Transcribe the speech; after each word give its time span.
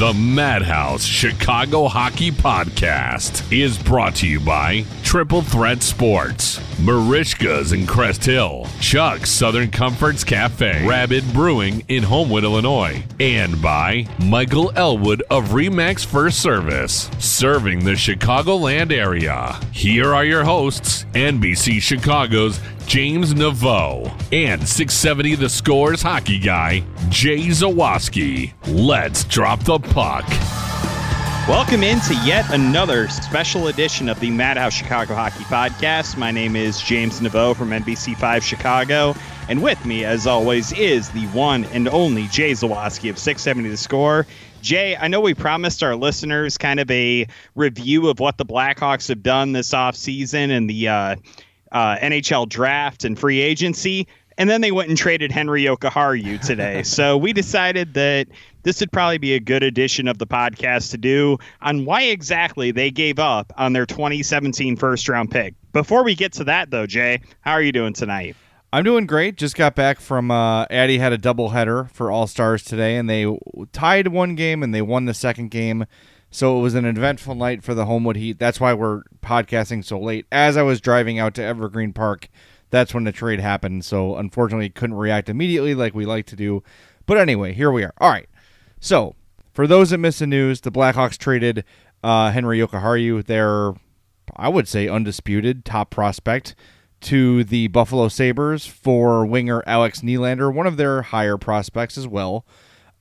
The 0.00 0.14
Madhouse 0.14 1.04
Chicago 1.04 1.86
Hockey 1.86 2.30
Podcast 2.30 3.52
is 3.52 3.76
brought 3.76 4.14
to 4.14 4.26
you 4.26 4.40
by 4.40 4.86
Triple 5.02 5.42
Threat 5.42 5.82
Sports, 5.82 6.58
Marishka's 6.78 7.72
in 7.72 7.86
Crest 7.86 8.24
Hill, 8.24 8.66
Chuck's 8.80 9.28
Southern 9.28 9.70
Comforts 9.70 10.24
Cafe, 10.24 10.86
Rabbit 10.88 11.30
Brewing 11.34 11.84
in 11.88 12.02
Homewood, 12.02 12.44
Illinois, 12.44 13.02
and 13.20 13.60
by 13.60 14.06
Michael 14.24 14.72
Elwood 14.74 15.22
of 15.28 15.48
Remax 15.48 16.06
First 16.06 16.40
Service, 16.40 17.10
serving 17.18 17.84
the 17.84 17.90
Chicagoland 17.90 18.92
area. 18.92 19.60
Here 19.70 20.14
are 20.14 20.24
your 20.24 20.44
hosts, 20.44 21.04
NBC 21.12 21.82
Chicago's 21.82 22.58
James 22.90 23.34
Naveau 23.34 24.06
and 24.32 24.68
670 24.68 25.36
The 25.36 25.48
Scores 25.48 26.02
hockey 26.02 26.40
guy, 26.40 26.82
Jay 27.08 27.46
Zawaski. 27.46 28.52
Let's 28.66 29.22
drop 29.22 29.62
the 29.62 29.78
puck. 29.78 30.28
Welcome 31.48 31.84
into 31.84 32.16
yet 32.24 32.52
another 32.52 33.06
special 33.06 33.68
edition 33.68 34.08
of 34.08 34.18
the 34.18 34.32
Madhouse 34.32 34.72
Chicago 34.72 35.14
Hockey 35.14 35.44
Podcast. 35.44 36.16
My 36.16 36.32
name 36.32 36.56
is 36.56 36.82
James 36.82 37.20
Naveau 37.20 37.54
from 37.54 37.70
NBC5 37.70 38.42
Chicago, 38.42 39.14
and 39.48 39.62
with 39.62 39.86
me, 39.86 40.04
as 40.04 40.26
always, 40.26 40.72
is 40.72 41.10
the 41.10 41.26
one 41.28 41.66
and 41.66 41.86
only 41.86 42.26
Jay 42.26 42.50
Zawaski 42.50 43.08
of 43.08 43.18
670 43.20 43.68
The 43.68 43.76
Score. 43.76 44.26
Jay, 44.62 44.96
I 44.96 45.06
know 45.06 45.20
we 45.20 45.34
promised 45.34 45.84
our 45.84 45.94
listeners 45.94 46.58
kind 46.58 46.80
of 46.80 46.90
a 46.90 47.28
review 47.54 48.08
of 48.08 48.18
what 48.18 48.36
the 48.36 48.44
Blackhawks 48.44 49.06
have 49.10 49.22
done 49.22 49.52
this 49.52 49.70
offseason 49.70 50.50
and 50.50 50.68
the 50.68 50.88
uh, 50.88 51.16
uh, 51.72 51.96
NHL 51.96 52.48
draft 52.48 53.04
and 53.04 53.18
free 53.18 53.40
agency. 53.40 54.06
And 54.38 54.48
then 54.48 54.62
they 54.62 54.72
went 54.72 54.88
and 54.88 54.96
traded 54.96 55.30
Henry 55.30 55.64
Jokiharju 55.64 56.40
today. 56.40 56.82
so 56.84 57.16
we 57.16 57.32
decided 57.32 57.94
that 57.94 58.28
this 58.62 58.80
would 58.80 58.90
probably 58.90 59.18
be 59.18 59.34
a 59.34 59.40
good 59.40 59.62
edition 59.62 60.08
of 60.08 60.18
the 60.18 60.26
podcast 60.26 60.90
to 60.92 60.98
do 60.98 61.38
on 61.60 61.84
why 61.84 62.02
exactly 62.02 62.70
they 62.70 62.90
gave 62.90 63.18
up 63.18 63.52
on 63.56 63.72
their 63.72 63.86
2017 63.86 64.76
first 64.76 65.08
round 65.08 65.30
pick. 65.30 65.54
Before 65.72 66.02
we 66.04 66.14
get 66.14 66.32
to 66.34 66.44
that, 66.44 66.70
though, 66.70 66.86
Jay, 66.86 67.20
how 67.42 67.52
are 67.52 67.62
you 67.62 67.72
doing 67.72 67.92
tonight? 67.92 68.36
I'm 68.72 68.84
doing 68.84 69.06
great. 69.06 69.36
Just 69.36 69.56
got 69.56 69.74
back 69.74 69.98
from 70.00 70.30
uh, 70.30 70.64
Addy 70.70 70.98
had 70.98 71.12
a 71.12 71.18
doubleheader 71.18 71.90
for 71.90 72.10
All 72.10 72.28
Stars 72.28 72.62
today, 72.62 72.96
and 72.96 73.10
they 73.10 73.26
tied 73.72 74.08
one 74.08 74.36
game 74.36 74.62
and 74.62 74.72
they 74.72 74.82
won 74.82 75.06
the 75.06 75.14
second 75.14 75.50
game. 75.50 75.86
So 76.30 76.58
it 76.58 76.62
was 76.62 76.74
an 76.74 76.84
eventful 76.84 77.34
night 77.34 77.62
for 77.62 77.74
the 77.74 77.86
Homewood 77.86 78.16
Heat. 78.16 78.38
That's 78.38 78.60
why 78.60 78.72
we're 78.72 79.02
podcasting 79.22 79.84
so 79.84 79.98
late. 79.98 80.26
As 80.30 80.56
I 80.56 80.62
was 80.62 80.80
driving 80.80 81.18
out 81.18 81.34
to 81.34 81.42
Evergreen 81.42 81.92
Park, 81.92 82.28
that's 82.70 82.94
when 82.94 83.04
the 83.04 83.12
trade 83.12 83.40
happened. 83.40 83.84
So 83.84 84.16
unfortunately, 84.16 84.70
couldn't 84.70 84.96
react 84.96 85.28
immediately 85.28 85.74
like 85.74 85.94
we 85.94 86.06
like 86.06 86.26
to 86.26 86.36
do. 86.36 86.62
But 87.06 87.18
anyway, 87.18 87.52
here 87.52 87.72
we 87.72 87.82
are. 87.82 87.92
All 87.98 88.10
right. 88.10 88.28
So 88.78 89.16
for 89.52 89.66
those 89.66 89.90
that 89.90 89.98
missed 89.98 90.20
the 90.20 90.26
news, 90.26 90.60
the 90.60 90.70
Blackhawks 90.70 91.18
traded 91.18 91.64
uh, 92.04 92.30
Henry 92.30 92.58
Jokiharju, 92.58 93.26
their 93.26 93.72
I 94.36 94.48
would 94.48 94.68
say 94.68 94.88
undisputed 94.88 95.64
top 95.64 95.90
prospect, 95.90 96.54
to 97.02 97.44
the 97.44 97.68
Buffalo 97.68 98.08
Sabres 98.08 98.66
for 98.66 99.24
winger 99.24 99.62
Alex 99.66 100.00
Nylander, 100.02 100.52
one 100.52 100.66
of 100.66 100.76
their 100.76 101.02
higher 101.02 101.36
prospects 101.36 101.96
as 101.98 102.06
well. 102.06 102.46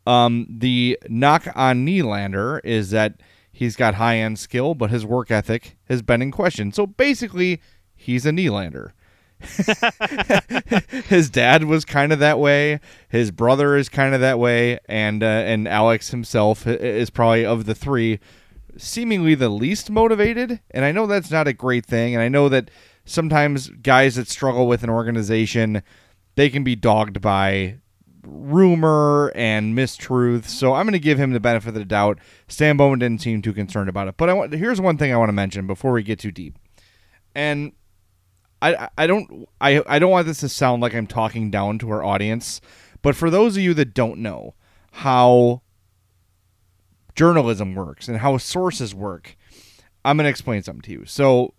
Um, 0.06 0.48
the 0.50 0.98
knock 1.08 1.48
on 1.56 1.86
Nylander 1.86 2.62
is 2.64 2.92
that 2.92 3.22
he's 3.52 3.76
got 3.76 3.96
high 3.96 4.18
end 4.18 4.40
skill, 4.40 4.74
but 4.74 4.90
his 4.90 5.06
work 5.06 5.32
ethic 5.32 5.78
has 5.88 6.02
been 6.02 6.22
in 6.22 6.32
question. 6.32 6.72
So 6.72 6.88
basically, 6.88 7.62
he's 7.96 8.26
a 8.26 8.32
Nylander. 8.32 8.92
his 11.08 11.30
dad 11.30 11.64
was 11.64 11.86
kind 11.86 12.12
of 12.12 12.20
that 12.20 12.40
way. 12.40 12.80
His 13.08 13.32
brother 13.32 13.76
is 13.78 13.88
kind 13.88 14.14
of 14.14 14.22
that 14.22 14.38
way, 14.38 14.80
and 14.88 15.24
uh, 15.24 15.26
and 15.26 15.68
Alex 15.68 16.12
himself 16.12 16.68
is 16.68 17.10
probably 17.10 17.46
of 17.46 17.66
the 17.66 17.76
three, 17.76 18.20
seemingly 18.78 19.36
the 19.36 19.50
least 19.50 19.90
motivated. 19.90 20.60
And 20.72 20.84
I 20.84 20.92
know 20.92 21.08
that's 21.08 21.32
not 21.32 21.48
a 21.48 21.54
great 21.54 21.86
thing, 21.86 22.14
and 22.14 22.22
I 22.22 22.28
know 22.28 22.50
that 22.50 22.70
sometimes 23.06 23.70
guys 23.70 24.16
that 24.16 24.28
struggle 24.28 24.68
with 24.68 24.84
an 24.84 24.90
organization, 24.90 25.84
they 26.36 26.50
can 26.50 26.64
be 26.66 26.76
dogged 26.76 27.22
by 27.22 27.78
rumor 28.24 29.32
and 29.36 29.78
mistruth. 29.78 30.46
So 30.46 30.74
I'm 30.74 30.86
going 30.86 30.94
to 30.94 31.00
give 31.00 31.18
him 31.18 31.32
the 31.32 31.40
benefit 31.40 31.70
of 31.70 31.74
the 31.76 31.86
doubt. 31.86 32.20
Stan 32.48 32.78
Bowman 32.78 33.00
didn't 33.00 33.22
seem 33.22 33.42
too 33.42 33.54
concerned 33.54 33.90
about 33.90 34.08
it. 34.08 34.18
But 34.18 34.30
I 34.30 34.34
want 34.34 34.54
here's 34.54 34.82
one 34.82 34.98
thing 34.98 35.14
I 35.14 35.18
want 35.18 35.30
to 35.30 35.34
mention 35.34 35.68
before 35.68 35.92
we 35.92 36.04
get 36.04 36.20
too 36.20 36.32
deep, 36.32 36.58
and 37.36 37.74
I 38.62 38.90
I 38.98 39.08
don't 39.08 39.48
I 39.62 39.84
I 39.88 40.00
don't 40.00 40.12
want 40.12 40.28
this 40.28 40.42
to 40.42 40.50
sound 40.50 40.82
like 40.82 40.94
I'm 40.94 41.08
talking 41.08 41.50
down 41.50 41.80
to 41.80 41.90
our 41.92 42.04
audience, 42.04 42.62
but 43.02 43.16
for 43.16 43.30
those 43.30 43.58
of 43.58 43.64
you 43.64 43.74
that 43.76 43.94
don't 43.94 44.20
know 44.20 44.56
how 44.92 45.62
journalism 47.16 47.76
works 47.76 48.08
and 48.08 48.18
how 48.18 48.38
sources 48.38 48.96
work, 48.96 49.38
I'm 50.04 50.18
going 50.18 50.26
to 50.26 50.30
explain 50.30 50.64
something 50.64 50.82
to 50.84 50.92
you. 50.92 51.06
So 51.06 51.54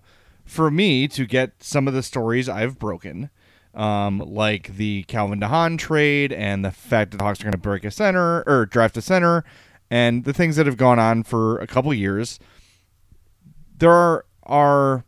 for 0.45 0.71
me 0.71 1.07
to 1.09 1.27
get 1.27 1.63
some 1.63 1.87
of 1.87 1.95
the 1.95 2.03
stories 2.03 2.49
I've 2.49 2.79
broken, 2.79 3.31
um, 3.75 4.19
like 4.19 4.77
the 4.77 5.05
Calvin 5.05 5.41
DeHaan 5.41 5.79
trade 5.79 6.33
and 6.33 6.65
the 6.65 6.71
fact 6.71 7.11
that 7.11 7.19
the 7.19 7.25
Hawks 7.25 7.41
are 7.41 7.45
going 7.45 7.53
to 7.53 7.59
break 7.59 7.85
a 7.85 7.91
center 7.91 8.43
or 8.47 8.67
draft 8.67 8.97
a 8.97 9.03
center, 9.03 9.45
and 9.91 10.25
the 10.25 10.33
things 10.33 10.57
that 10.57 10.67
have 10.67 10.77
gone 10.77 10.99
on 10.99 11.23
for 11.23 11.59
a 11.59 11.67
couple 11.67 11.93
years, 11.95 12.39
there 13.77 13.93
are, 13.93 14.25
are 14.45 15.05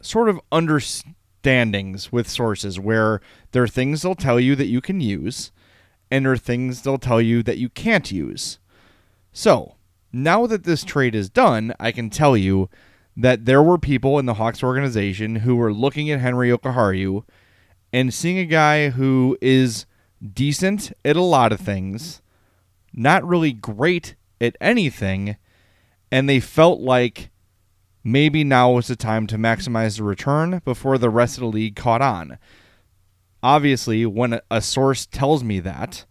sort 0.00 0.28
of 0.28 0.40
understandings 0.52 2.12
with 2.12 2.28
sources 2.28 2.78
where 2.78 3.20
there 3.52 3.62
are 3.62 3.68
things 3.68 4.02
they'll 4.02 4.14
tell 4.14 4.40
you 4.40 4.56
that 4.56 4.66
you 4.66 4.80
can 4.80 5.00
use, 5.00 5.52
and 6.10 6.24
there 6.24 6.32
are 6.32 6.36
things 6.36 6.82
they'll 6.82 6.98
tell 6.98 7.20
you 7.20 7.42
that 7.42 7.58
you 7.58 7.68
can't 7.68 8.10
use. 8.12 8.58
So 9.32 9.74
now 10.12 10.46
that 10.46 10.64
this 10.64 10.84
trade 10.84 11.14
is 11.14 11.28
done, 11.28 11.74
I 11.78 11.92
can 11.92 12.10
tell 12.10 12.36
you 12.36 12.70
that 13.16 13.44
there 13.44 13.62
were 13.62 13.78
people 13.78 14.18
in 14.18 14.26
the 14.26 14.34
Hawks 14.34 14.62
organization 14.62 15.36
who 15.36 15.56
were 15.56 15.72
looking 15.72 16.10
at 16.10 16.20
Henry 16.20 16.50
Jokiharju 16.50 17.24
and 17.92 18.12
seeing 18.12 18.38
a 18.38 18.44
guy 18.44 18.90
who 18.90 19.38
is 19.40 19.86
decent 20.32 20.92
at 21.04 21.16
a 21.16 21.22
lot 21.22 21.52
of 21.52 21.60
things, 21.60 22.20
not 22.92 23.26
really 23.26 23.52
great 23.52 24.14
at 24.40 24.56
anything, 24.60 25.36
and 26.10 26.28
they 26.28 26.40
felt 26.40 26.80
like 26.80 27.30
maybe 28.04 28.44
now 28.44 28.70
was 28.70 28.86
the 28.86 28.96
time 28.96 29.26
to 29.26 29.36
maximize 29.36 29.96
the 29.96 30.04
return 30.04 30.60
before 30.64 30.98
the 30.98 31.10
rest 31.10 31.36
of 31.36 31.42
the 31.42 31.46
league 31.46 31.76
caught 31.76 32.02
on. 32.02 32.38
Obviously, 33.42 34.06
when 34.06 34.40
a, 34.50 34.60
source 34.60 35.06
tells 35.06 35.42
me 35.42 35.60
that, 35.60 36.04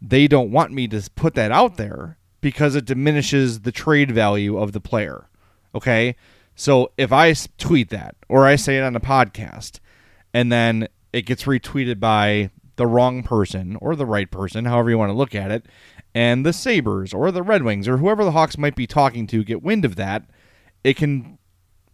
they 0.00 0.26
don't 0.26 0.50
want 0.50 0.72
me 0.72 0.88
to 0.88 1.08
put 1.14 1.34
that 1.34 1.52
out 1.52 1.76
there 1.76 2.18
because 2.40 2.74
it 2.74 2.84
diminishes 2.84 3.60
the 3.60 3.72
trade 3.72 4.10
value 4.10 4.58
of 4.58 4.72
the 4.72 4.80
player. 4.80 5.28
Okay? 5.74 6.16
So 6.54 6.90
if 6.98 7.12
I 7.12 7.34
tweet 7.56 7.90
that 7.90 8.16
or 8.28 8.46
I 8.46 8.56
say 8.56 8.78
it 8.78 8.82
on 8.82 8.96
a 8.96 9.00
podcast 9.00 9.78
and 10.34 10.50
then 10.50 10.88
it 11.12 11.22
gets 11.22 11.44
retweeted 11.44 12.00
by 12.00 12.50
the 12.76 12.86
wrong 12.86 13.22
person 13.22 13.76
or 13.80 13.94
the 13.94 14.06
right 14.06 14.30
person, 14.30 14.64
however 14.64 14.90
you 14.90 14.98
want 14.98 15.10
to 15.10 15.16
look 15.16 15.34
at 15.34 15.50
it, 15.50 15.66
and 16.14 16.44
the 16.44 16.52
Sabres 16.52 17.12
or 17.12 17.30
the 17.30 17.42
Red 17.42 17.62
Wings 17.62 17.86
or 17.86 17.98
whoever 17.98 18.24
the 18.24 18.32
Hawks 18.32 18.58
might 18.58 18.74
be 18.74 18.86
talking 18.86 19.26
to 19.28 19.44
get 19.44 19.62
wind 19.62 19.84
of 19.84 19.96
that, 19.96 20.24
it 20.82 20.96
can 20.96 21.38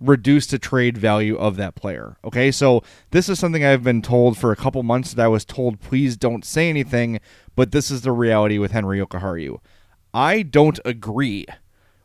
reduce 0.00 0.46
the 0.46 0.58
trade 0.58 0.96
value 0.96 1.36
of 1.36 1.56
that 1.56 1.74
player. 1.74 2.16
Okay, 2.24 2.52
so 2.52 2.82
this 3.10 3.28
is 3.28 3.38
something 3.38 3.64
I've 3.64 3.82
been 3.82 4.02
told 4.02 4.38
for 4.38 4.52
a 4.52 4.56
couple 4.56 4.82
months 4.82 5.12
that 5.14 5.24
I 5.24 5.28
was 5.28 5.44
told, 5.44 5.80
please 5.80 6.16
don't 6.16 6.44
say 6.44 6.68
anything, 6.68 7.20
but 7.56 7.72
this 7.72 7.90
is 7.90 8.02
the 8.02 8.12
reality 8.12 8.58
with 8.58 8.70
Henry 8.70 9.00
Jokiharju. 9.00 9.58
I 10.14 10.42
don't 10.42 10.78
agree 10.84 11.46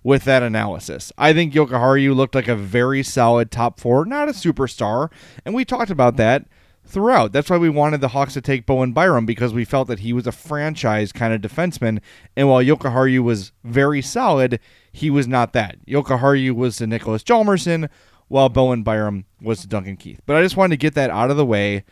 with 0.03 0.25
that 0.25 0.43
analysis. 0.43 1.11
I 1.17 1.33
think 1.33 1.53
Jokiharju 1.53 2.15
looked 2.15 2.35
like 2.35 2.47
a 2.47 2.55
very 2.55 3.03
solid 3.03 3.51
top 3.51 3.79
four, 3.79 4.05
not 4.05 4.29
a 4.29 4.33
superstar, 4.33 5.11
and 5.45 5.55
we 5.55 5.65
talked 5.65 5.89
about 5.89 6.17
that 6.17 6.45
throughout. 6.85 7.31
That's 7.31 7.49
why 7.49 7.57
we 7.57 7.69
wanted 7.69 8.01
the 8.01 8.09
Hawks 8.09 8.33
to 8.33 8.41
take 8.41 8.65
Bowen 8.65 8.91
Byram 8.91 9.25
because 9.25 9.53
we 9.53 9.63
felt 9.63 9.87
that 9.87 9.99
he 9.99 10.11
was 10.11 10.27
a 10.27 10.31
franchise 10.31 11.11
kind 11.11 11.33
of 11.33 11.41
defenseman, 11.41 11.99
and 12.35 12.49
while 12.49 12.61
Jokiharju 12.61 13.23
was 13.23 13.51
very 13.63 14.01
solid, 14.01 14.59
he 14.91 15.09
was 15.09 15.27
not 15.27 15.53
that. 15.53 15.85
Jokiharju 15.87 16.51
was 16.53 16.77
the 16.77 16.87
Nicholas 16.87 17.23
Hjalmarsson, 17.23 17.89
while 18.27 18.49
Bowen 18.49 18.83
Byram 18.83 19.25
was 19.41 19.61
the 19.61 19.67
Duncan 19.67 19.95
Keith. 19.95 20.21
But 20.25 20.35
I 20.35 20.41
just 20.41 20.57
wanted 20.57 20.73
to 20.75 20.81
get 20.81 20.95
that 20.95 21.09
out 21.11 21.29
of 21.29 21.37
the 21.37 21.45
way 21.45 21.83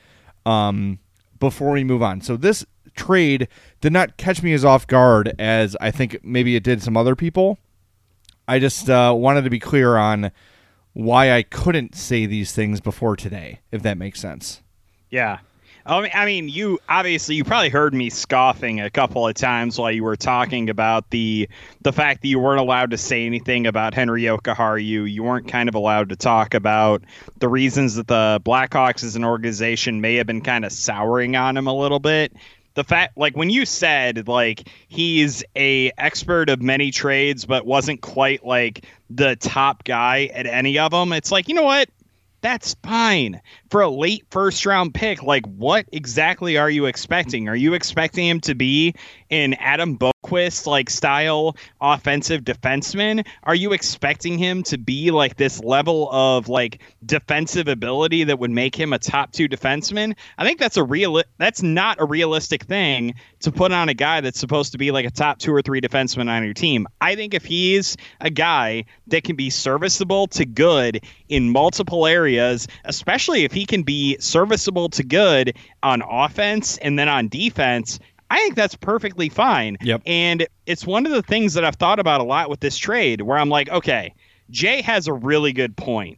um, 0.45 0.99
before 1.39 1.71
we 1.71 1.83
move 1.83 2.01
on. 2.01 2.21
So 2.21 2.35
this 2.35 2.65
trade 2.95 3.47
did 3.79 3.93
not 3.93 4.17
catch 4.17 4.41
me 4.41 4.53
as 4.53 4.65
off 4.65 4.87
guard 4.87 5.33
as 5.39 5.77
I 5.79 5.91
think 5.91 6.23
maybe 6.23 6.55
it 6.55 6.63
did 6.63 6.81
some 6.81 6.97
other 6.97 7.15
people. 7.15 7.57
I 8.47 8.59
just 8.59 8.89
uh, 8.89 9.13
wanted 9.15 9.43
to 9.43 9.49
be 9.49 9.59
clear 9.59 9.97
on 9.97 10.31
why 10.93 11.31
I 11.31 11.43
couldn't 11.43 11.95
say 11.95 12.25
these 12.25 12.51
things 12.51 12.81
before 12.81 13.15
today, 13.15 13.61
if 13.71 13.81
that 13.83 13.97
makes 13.97 14.19
sense. 14.19 14.61
Yeah. 15.09 15.39
I 15.83 16.25
mean, 16.25 16.47
you 16.47 16.79
obviously 16.87 17.35
you 17.35 17.43
probably 17.43 17.69
heard 17.69 17.93
me 17.93 18.11
scoffing 18.11 18.79
a 18.79 18.91
couple 18.91 19.27
of 19.27 19.33
times 19.33 19.79
while 19.79 19.91
you 19.91 20.03
were 20.03 20.15
talking 20.15 20.69
about 20.69 21.09
the 21.09 21.49
the 21.81 21.91
fact 21.91 22.21
that 22.21 22.27
you 22.27 22.37
weren't 22.37 22.59
allowed 22.59 22.91
to 22.91 22.99
say 22.99 23.25
anything 23.25 23.65
about 23.65 23.95
Henry 23.95 24.21
Jokiharju. 24.21 25.11
You 25.11 25.23
weren't 25.23 25.47
kind 25.47 25.67
of 25.67 25.73
allowed 25.73 26.09
to 26.09 26.15
talk 26.15 26.53
about 26.53 27.03
the 27.39 27.49
reasons 27.49 27.95
that 27.95 28.05
the 28.07 28.39
Blackhawks 28.45 29.03
as 29.03 29.15
an 29.15 29.25
organization 29.25 30.01
may 30.01 30.15
have 30.15 30.27
been 30.27 30.41
kind 30.41 30.65
of 30.65 30.71
souring 30.71 31.35
on 31.35 31.57
him 31.57 31.65
a 31.65 31.73
little 31.73 31.99
bit 31.99 32.31
the 32.73 32.83
fact 32.83 33.17
like 33.17 33.35
when 33.35 33.49
you 33.49 33.65
said 33.65 34.27
like 34.27 34.67
he's 34.87 35.43
a 35.55 35.91
expert 35.97 36.49
of 36.49 36.61
many 36.61 36.91
trades 36.91 37.45
but 37.45 37.65
wasn't 37.65 38.01
quite 38.01 38.45
like 38.45 38.85
the 39.09 39.35
top 39.37 39.83
guy 39.83 40.29
at 40.33 40.45
any 40.45 40.79
of 40.79 40.91
them 40.91 41.13
it's 41.13 41.31
like 41.31 41.47
you 41.47 41.53
know 41.53 41.63
what 41.63 41.89
that's 42.41 42.75
fine 42.83 43.39
for 43.69 43.81
a 43.81 43.89
late 43.89 44.25
first 44.31 44.65
round 44.65 44.93
pick. 44.93 45.23
Like, 45.23 45.45
what 45.45 45.85
exactly 45.91 46.57
are 46.57 46.69
you 46.69 46.87
expecting? 46.87 47.47
Are 47.47 47.55
you 47.55 47.75
expecting 47.75 48.27
him 48.27 48.41
to 48.41 48.55
be 48.55 48.95
an 49.29 49.53
Adam 49.53 49.95
Boqvist 50.23 50.67
like 50.67 50.89
style 50.89 51.55
offensive 51.79 52.41
defenseman? 52.41 53.25
Are 53.43 53.55
you 53.55 53.73
expecting 53.73 54.37
him 54.37 54.63
to 54.63 54.77
be 54.77 55.11
like 55.11 55.35
this 55.35 55.61
level 55.63 56.09
of 56.11 56.47
like 56.47 56.81
defensive 57.05 57.67
ability 57.67 58.25
that 58.25 58.39
would 58.39 58.51
make 58.51 58.75
him 58.75 58.93
a 58.93 58.99
top 58.99 59.31
two 59.31 59.47
defenseman? 59.47 60.15
I 60.37 60.45
think 60.45 60.59
that's 60.59 60.77
a 60.77 60.83
real. 60.83 61.21
That's 61.37 61.61
not 61.61 61.99
a 61.99 62.05
realistic 62.05 62.63
thing 62.63 63.15
to 63.41 63.51
put 63.51 63.71
on 63.71 63.89
a 63.89 63.93
guy 63.93 64.21
that's 64.21 64.39
supposed 64.39 64.71
to 64.73 64.77
be 64.77 64.91
like 64.91 65.05
a 65.05 65.11
top 65.11 65.39
two 65.39 65.53
or 65.53 65.61
three 65.61 65.81
defenseman 65.81 66.29
on 66.29 66.43
your 66.43 66.53
team. 66.53 66.87
I 66.99 67.15
think 67.15 67.33
if 67.33 67.43
he's 67.43 67.97
a 68.19 68.29
guy 68.29 68.85
that 69.07 69.23
can 69.23 69.35
be 69.35 69.49
serviceable 69.49 70.27
to 70.27 70.45
good 70.45 71.03
in 71.29 71.49
multiple 71.49 72.05
areas, 72.05 72.67
especially 72.85 73.43
if 73.43 73.51
he 73.51 73.65
can 73.65 73.83
be 73.83 74.17
serviceable 74.19 74.89
to 74.89 75.03
good 75.03 75.55
on 75.83 76.01
offense 76.07 76.77
and 76.77 76.97
then 76.97 77.09
on 77.09 77.27
defense, 77.27 77.99
I 78.31 78.37
think 78.37 78.55
that's 78.55 78.75
perfectly 78.75 79.27
fine. 79.27 79.77
Yep. 79.81 80.03
And 80.05 80.47
it's 80.65 80.85
one 80.87 81.05
of 81.05 81.11
the 81.11 81.21
things 81.21 81.53
that 81.55 81.65
I've 81.65 81.75
thought 81.75 81.99
about 81.99 82.21
a 82.21 82.23
lot 82.23 82.49
with 82.49 82.61
this 82.61 82.77
trade 82.77 83.19
where 83.19 83.37
I'm 83.37 83.49
like, 83.49 83.67
okay, 83.69 84.13
Jay 84.49 84.81
has 84.81 85.07
a 85.07 85.13
really 85.13 85.51
good 85.51 85.75
point 85.75 86.17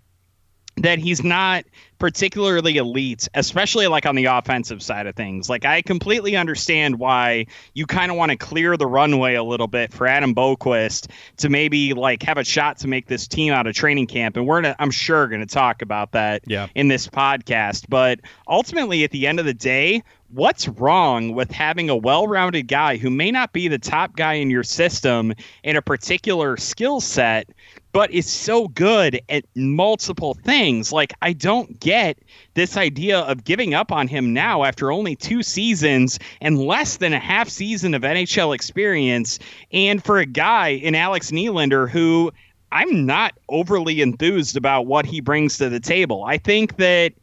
that 0.78 1.00
he's 1.00 1.24
not 1.24 1.66
particularly 2.00 2.78
elite, 2.78 3.30
especially 3.34 3.88
like 3.88 4.06
on 4.06 4.16
the 4.16 4.26
offensive 4.26 4.82
side 4.82 5.08
of 5.08 5.16
things. 5.16 5.50
Like 5.50 5.66
I 5.66 5.82
completely 5.82 6.36
understand 6.36 7.00
why 7.00 7.46
you 7.74 7.86
kind 7.86 8.12
of 8.12 8.18
want 8.18 8.32
to 8.32 8.38
clear 8.38 8.76
the 8.76 8.88
runway 8.88 9.36
a 9.36 9.44
little 9.44 9.68
bit 9.68 9.94
for 9.94 10.08
Adam 10.08 10.36
Boqvist 10.36 11.10
to 11.38 11.50
maybe 11.50 11.94
like 11.94 12.24
have 12.24 12.38
a 12.38 12.44
shot 12.44 12.78
to 12.80 12.88
make 12.88 13.08
this 13.08 13.28
team 13.28 13.54
out 13.54 13.68
of 13.68 13.76
training 13.76 14.08
camp. 14.08 14.36
And 14.36 14.48
we're 14.48 14.62
gonna, 14.62 14.76
I'm 14.80 14.92
sure 14.92 15.28
going 15.28 15.42
to 15.42 15.46
talk 15.46 15.82
about 15.82 16.12
that 16.12 16.42
yeah. 16.46 16.68
in 16.76 16.88
this 16.88 17.08
podcast. 17.08 17.86
But 17.88 18.20
ultimately, 18.48 19.04
at 19.04 19.12
the 19.12 19.28
end 19.28 19.40
of 19.40 19.46
the 19.46 19.54
day, 19.54 20.04
what's 20.34 20.68
wrong 20.68 21.34
with 21.34 21.52
having 21.52 21.90
a 21.90 21.96
well-rounded 21.96 22.68
guy 22.68 22.98
who 22.98 23.10
may 23.10 23.32
not 23.32 23.54
be 23.54 23.68
the 23.68 23.78
top 23.78 24.16
guy 24.16 24.34
in 24.34 24.50
your 24.50 24.64
system 24.64 25.34
in 25.64 25.76
a 25.76 25.82
particular 25.82 26.58
skill 26.58 27.00
set 27.00 27.48
but 27.94 28.12
is 28.12 28.30
so 28.30 28.68
good 28.70 29.22
at 29.30 29.46
multiple 29.56 30.34
things. 30.34 30.92
Like, 30.92 31.14
I 31.22 31.32
don't 31.32 31.80
get 31.80 32.18
this 32.56 32.76
idea 32.76 33.20
of 33.20 33.46
giving 33.46 33.74
up 33.74 33.92
on 33.92 34.08
him 34.08 34.34
now 34.34 34.64
after 34.64 34.92
only 34.92 35.16
two 35.16 35.44
seasons 35.44 36.20
and 36.42 36.60
less 36.60 36.98
than 36.98 37.14
a 37.14 37.20
half 37.20 37.48
season 37.48 37.94
of 37.94 38.02
NHL 38.02 38.54
experience. 38.54 39.40
And 39.72 40.04
for 40.04 40.18
a 40.18 40.26
guy 40.26 40.70
in 40.70 40.96
Alex 40.96 41.32
Nylander 41.32 41.90
who 41.90 42.32
I'm 42.72 43.06
not 43.06 43.34
overly 43.50 44.02
enthused 44.02 44.58
about 44.58 44.88
what 44.88 45.06
he 45.06 45.22
brings 45.22 45.60
to 45.60 45.70
the 45.70 45.80
table. 45.80 46.26
I 46.26 46.38
think 46.38 46.78
that. 46.78 47.14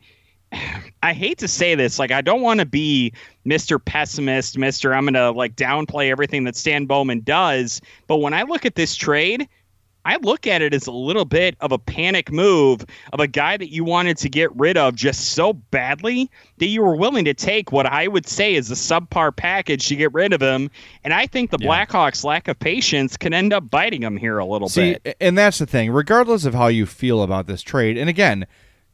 I 1.02 1.14
hate 1.14 1.38
to 1.38 1.48
say 1.48 1.74
this, 1.76 1.98
like 1.98 2.10
I 2.10 2.20
don't 2.20 2.42
want 2.42 2.60
to 2.60 2.66
be 2.66 3.14
Mr. 3.46 3.82
Pessimist, 3.82 4.58
Mr. 4.58 4.94
I'm 4.94 5.06
gonna 5.06 5.30
like 5.30 5.56
downplay 5.56 6.10
everything 6.10 6.44
that 6.44 6.56
Stan 6.56 6.84
Bowman 6.84 7.22
does, 7.22 7.80
but 8.06 8.18
when 8.18 8.34
I 8.34 8.42
look 8.42 8.66
at 8.66 8.74
this 8.74 8.94
trade, 8.94 9.48
I 10.04 10.16
look 10.16 10.46
at 10.46 10.62
it 10.62 10.72
as 10.72 10.86
a 10.86 10.92
little 10.92 11.24
bit 11.24 11.56
of 11.60 11.72
a 11.72 11.78
panic 11.78 12.32
move 12.32 12.84
of 13.12 13.20
a 13.20 13.26
guy 13.26 13.56
that 13.56 13.70
you 13.70 13.84
wanted 13.84 14.16
to 14.18 14.28
get 14.28 14.54
rid 14.56 14.76
of 14.76 14.94
just 14.94 15.32
so 15.32 15.52
badly 15.52 16.30
that 16.58 16.66
you 16.66 16.82
were 16.82 16.96
willing 16.96 17.24
to 17.26 17.34
take 17.34 17.72
what 17.72 17.86
I 17.86 18.08
would 18.08 18.26
say 18.26 18.54
is 18.54 18.70
a 18.70 18.74
subpar 18.74 19.34
package 19.34 19.88
to 19.88 19.96
get 19.96 20.12
rid 20.14 20.32
of 20.32 20.40
him. 20.40 20.70
And 21.04 21.12
I 21.12 21.26
think 21.26 21.50
the 21.50 21.58
yeah. 21.60 21.68
Blackhawks' 21.68 22.24
lack 22.24 22.48
of 22.48 22.58
patience 22.58 23.16
can 23.16 23.34
end 23.34 23.52
up 23.52 23.68
biting 23.68 24.00
them 24.00 24.16
here 24.16 24.38
a 24.38 24.46
little 24.46 24.68
See, 24.68 24.96
bit. 25.02 25.16
And 25.20 25.36
that's 25.36 25.58
the 25.58 25.66
thing, 25.66 25.90
regardless 25.90 26.44
of 26.44 26.54
how 26.54 26.68
you 26.68 26.86
feel 26.86 27.22
about 27.22 27.46
this 27.46 27.62
trade, 27.62 27.98
and 27.98 28.08
again, 28.08 28.46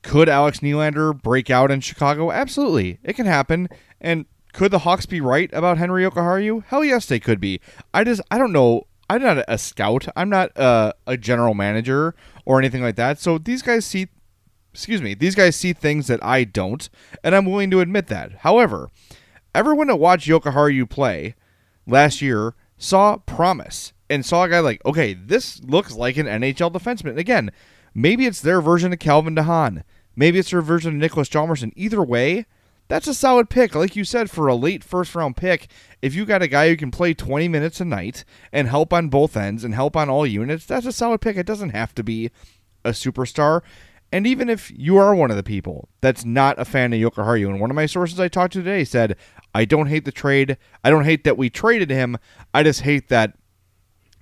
could 0.02 0.28
Alex 0.28 0.60
Nylander 0.60 1.20
break 1.20 1.50
out 1.50 1.70
in 1.70 1.80
Chicago? 1.80 2.30
Absolutely. 2.30 2.98
It 3.02 3.14
can 3.14 3.26
happen. 3.26 3.68
And 4.00 4.26
could 4.52 4.70
the 4.70 4.80
Hawks 4.80 5.04
be 5.04 5.20
right 5.20 5.50
about 5.52 5.78
Henri 5.78 6.04
Jokiharju? 6.04 6.64
Hell 6.64 6.84
yes, 6.84 7.06
they 7.06 7.20
could 7.20 7.40
be. 7.40 7.60
I 7.92 8.04
just 8.04 8.20
I 8.30 8.38
don't 8.38 8.52
know 8.52 8.86
I'm 9.08 9.22
not 9.22 9.44
a 9.46 9.58
scout. 9.58 10.06
I'm 10.16 10.28
not 10.28 10.50
a, 10.56 10.94
a 11.06 11.16
general 11.16 11.54
manager 11.54 12.14
or 12.44 12.58
anything 12.58 12.82
like 12.82 12.96
that. 12.96 13.18
So 13.18 13.38
these 13.38 13.62
guys 13.62 13.86
see, 13.86 14.08
excuse 14.72 15.00
me, 15.00 15.14
these 15.14 15.34
guys 15.34 15.56
see 15.56 15.72
things 15.72 16.06
that 16.08 16.22
I 16.24 16.44
don't, 16.44 16.88
and 17.22 17.34
I'm 17.34 17.44
willing 17.46 17.70
to 17.70 17.80
admit 17.80 18.08
that. 18.08 18.32
However, 18.38 18.90
everyone 19.54 19.86
that 19.88 19.96
watched 19.96 20.28
Jokiharju 20.28 20.90
play 20.90 21.34
last 21.86 22.20
year 22.20 22.54
saw 22.76 23.16
promise 23.18 23.92
and 24.10 24.24
saw 24.24 24.44
a 24.44 24.48
guy 24.48 24.60
like, 24.60 24.84
okay, 24.84 25.14
this 25.14 25.62
looks 25.62 25.94
like 25.94 26.16
an 26.16 26.26
NHL 26.26 26.72
defenseman. 26.72 27.16
Again, 27.16 27.50
maybe 27.94 28.26
it's 28.26 28.40
their 28.40 28.60
version 28.60 28.92
of 28.92 28.98
Calvin 28.98 29.36
DeHaan. 29.36 29.82
Maybe 30.14 30.38
it's 30.38 30.50
their 30.50 30.62
version 30.62 30.94
of 30.94 31.00
Nicholas 31.00 31.28
Hjalmarsson. 31.28 31.72
Either 31.76 32.02
way, 32.02 32.46
that's 32.88 33.08
a 33.08 33.14
solid 33.14 33.50
pick. 33.50 33.74
Like 33.74 33.96
you 33.96 34.04
said, 34.04 34.30
for 34.30 34.46
a 34.46 34.54
late 34.54 34.84
first 34.84 35.14
round 35.14 35.36
pick, 35.36 35.68
if 36.02 36.14
you 36.14 36.24
got 36.24 36.42
a 36.42 36.48
guy 36.48 36.68
who 36.68 36.76
can 36.76 36.90
play 36.90 37.14
20 37.14 37.48
minutes 37.48 37.80
a 37.80 37.84
night 37.84 38.24
and 38.52 38.68
help 38.68 38.92
on 38.92 39.08
both 39.08 39.36
ends 39.36 39.64
and 39.64 39.74
help 39.74 39.96
on 39.96 40.08
all 40.08 40.26
units, 40.26 40.66
that's 40.66 40.86
a 40.86 40.92
solid 40.92 41.20
pick. 41.20 41.36
It 41.36 41.46
doesn't 41.46 41.70
have 41.70 41.94
to 41.96 42.04
be 42.04 42.30
a 42.84 42.90
superstar. 42.90 43.62
And 44.12 44.26
even 44.26 44.48
if 44.48 44.70
you 44.70 44.96
are 44.98 45.14
one 45.14 45.30
of 45.30 45.36
the 45.36 45.42
people 45.42 45.88
that's 46.00 46.24
not 46.24 46.60
a 46.60 46.64
fan 46.64 46.92
of 46.92 47.00
Jokiharju, 47.00 47.48
and 47.48 47.60
one 47.60 47.70
of 47.70 47.76
my 47.76 47.86
sources 47.86 48.20
I 48.20 48.28
talked 48.28 48.52
to 48.52 48.62
today 48.62 48.84
said, 48.84 49.16
I 49.54 49.64
don't 49.64 49.88
hate 49.88 50.04
the 50.04 50.12
trade. 50.12 50.56
I 50.84 50.90
don't 50.90 51.04
hate 51.04 51.24
that 51.24 51.36
we 51.36 51.50
traded 51.50 51.90
him. 51.90 52.16
I 52.54 52.62
just 52.62 52.82
hate 52.82 53.08
that 53.08 53.36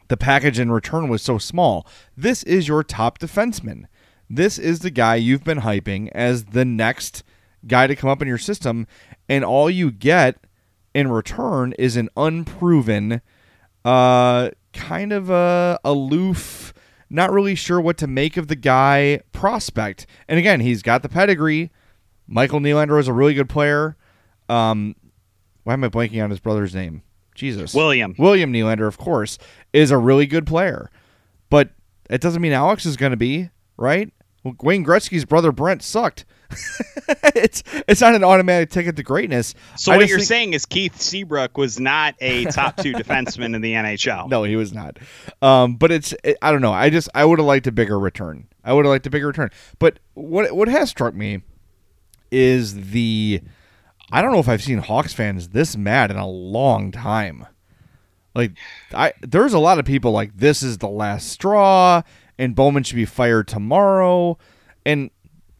the 0.08 0.16
package 0.16 0.58
in 0.58 0.72
return 0.72 1.08
was 1.08 1.22
so 1.22 1.38
small. 1.38 1.86
This 2.16 2.42
is 2.44 2.68
your 2.68 2.82
top 2.82 3.18
defenseman. 3.18 3.84
This 4.28 4.58
is 4.58 4.80
the 4.80 4.90
guy 4.90 5.16
you've 5.16 5.44
been 5.44 5.60
hyping 5.60 6.08
as 6.12 6.46
the 6.46 6.64
next 6.64 7.22
guy 7.66 7.86
to 7.86 7.96
come 7.96 8.10
up 8.10 8.22
in 8.22 8.28
your 8.28 8.38
system, 8.38 8.86
and 9.28 9.44
all 9.44 9.70
you 9.70 9.90
get 9.90 10.36
in 10.94 11.10
return 11.10 11.72
is 11.78 11.96
an 11.96 12.08
unproven, 12.16 13.20
uh, 13.84 14.50
kind 14.72 15.12
of 15.12 15.30
a 15.30 15.78
aloof, 15.84 16.72
not 17.10 17.32
really 17.32 17.54
sure 17.54 17.80
what 17.80 17.98
to 17.98 18.06
make 18.06 18.36
of 18.36 18.48
the 18.48 18.56
guy 18.56 19.20
prospect. 19.32 20.06
And 20.28 20.38
again, 20.38 20.60
he's 20.60 20.82
got 20.82 21.02
the 21.02 21.08
pedigree. 21.08 21.70
Michael 22.26 22.60
Nylander 22.60 22.98
is 22.98 23.08
a 23.08 23.12
really 23.12 23.34
good 23.34 23.48
player. 23.48 23.96
Um, 24.48 24.94
why 25.64 25.72
am 25.74 25.84
I 25.84 25.88
blanking 25.88 26.22
on 26.22 26.30
his 26.30 26.40
brother's 26.40 26.74
name? 26.74 27.02
Jesus. 27.34 27.74
William. 27.74 28.14
William 28.18 28.52
Nylander, 28.52 28.86
of 28.86 28.96
course, 28.96 29.38
is 29.72 29.90
a 29.90 29.98
really 29.98 30.26
good 30.26 30.46
player. 30.46 30.90
But 31.50 31.70
it 32.08 32.20
doesn't 32.20 32.40
mean 32.40 32.52
Alex 32.52 32.86
is 32.86 32.96
going 32.96 33.10
to 33.10 33.16
be, 33.16 33.50
right? 33.76 34.12
Well, 34.42 34.54
Wayne 34.62 34.84
Gretzky's 34.84 35.24
brother 35.24 35.52
Brent 35.52 35.82
sucked. 35.82 36.24
it's 37.34 37.62
it's 37.88 38.00
not 38.00 38.14
an 38.14 38.24
automatic 38.24 38.70
ticket 38.70 38.96
to 38.96 39.02
greatness. 39.02 39.54
So 39.76 39.92
I 39.92 39.96
what 39.96 40.08
you're 40.08 40.18
think- 40.18 40.28
saying 40.28 40.52
is 40.54 40.66
Keith 40.66 41.00
Seabrook 41.00 41.56
was 41.56 41.78
not 41.80 42.14
a 42.20 42.44
top 42.46 42.76
two 42.76 42.92
defenseman 42.94 43.54
in 43.54 43.60
the 43.60 43.72
NHL. 43.72 44.28
No, 44.28 44.44
he 44.44 44.56
was 44.56 44.72
not. 44.72 44.98
Um, 45.42 45.76
but 45.76 45.90
it's 45.92 46.14
it, 46.24 46.36
I 46.42 46.50
don't 46.52 46.60
know. 46.62 46.72
I 46.72 46.90
just 46.90 47.08
I 47.14 47.24
would 47.24 47.38
have 47.38 47.46
liked 47.46 47.66
a 47.66 47.72
bigger 47.72 47.98
return. 47.98 48.46
I 48.64 48.72
would 48.72 48.84
have 48.84 48.90
liked 48.90 49.06
a 49.06 49.10
bigger 49.10 49.26
return. 49.26 49.50
But 49.78 49.98
what 50.14 50.52
what 50.54 50.68
has 50.68 50.90
struck 50.90 51.14
me 51.14 51.42
is 52.30 52.90
the 52.90 53.40
I 54.10 54.22
don't 54.22 54.32
know 54.32 54.38
if 54.38 54.48
I've 54.48 54.62
seen 54.62 54.78
Hawks 54.78 55.12
fans 55.12 55.48
this 55.48 55.76
mad 55.76 56.10
in 56.10 56.16
a 56.16 56.28
long 56.28 56.90
time. 56.90 57.46
Like 58.34 58.52
I 58.92 59.12
there's 59.20 59.52
a 59.52 59.58
lot 59.58 59.78
of 59.78 59.84
people 59.84 60.12
like 60.12 60.36
this 60.36 60.62
is 60.62 60.78
the 60.78 60.88
last 60.88 61.28
straw 61.28 62.02
and 62.38 62.54
Bowman 62.54 62.82
should 62.82 62.96
be 62.96 63.04
fired 63.04 63.46
tomorrow. 63.46 64.38
And 64.84 65.10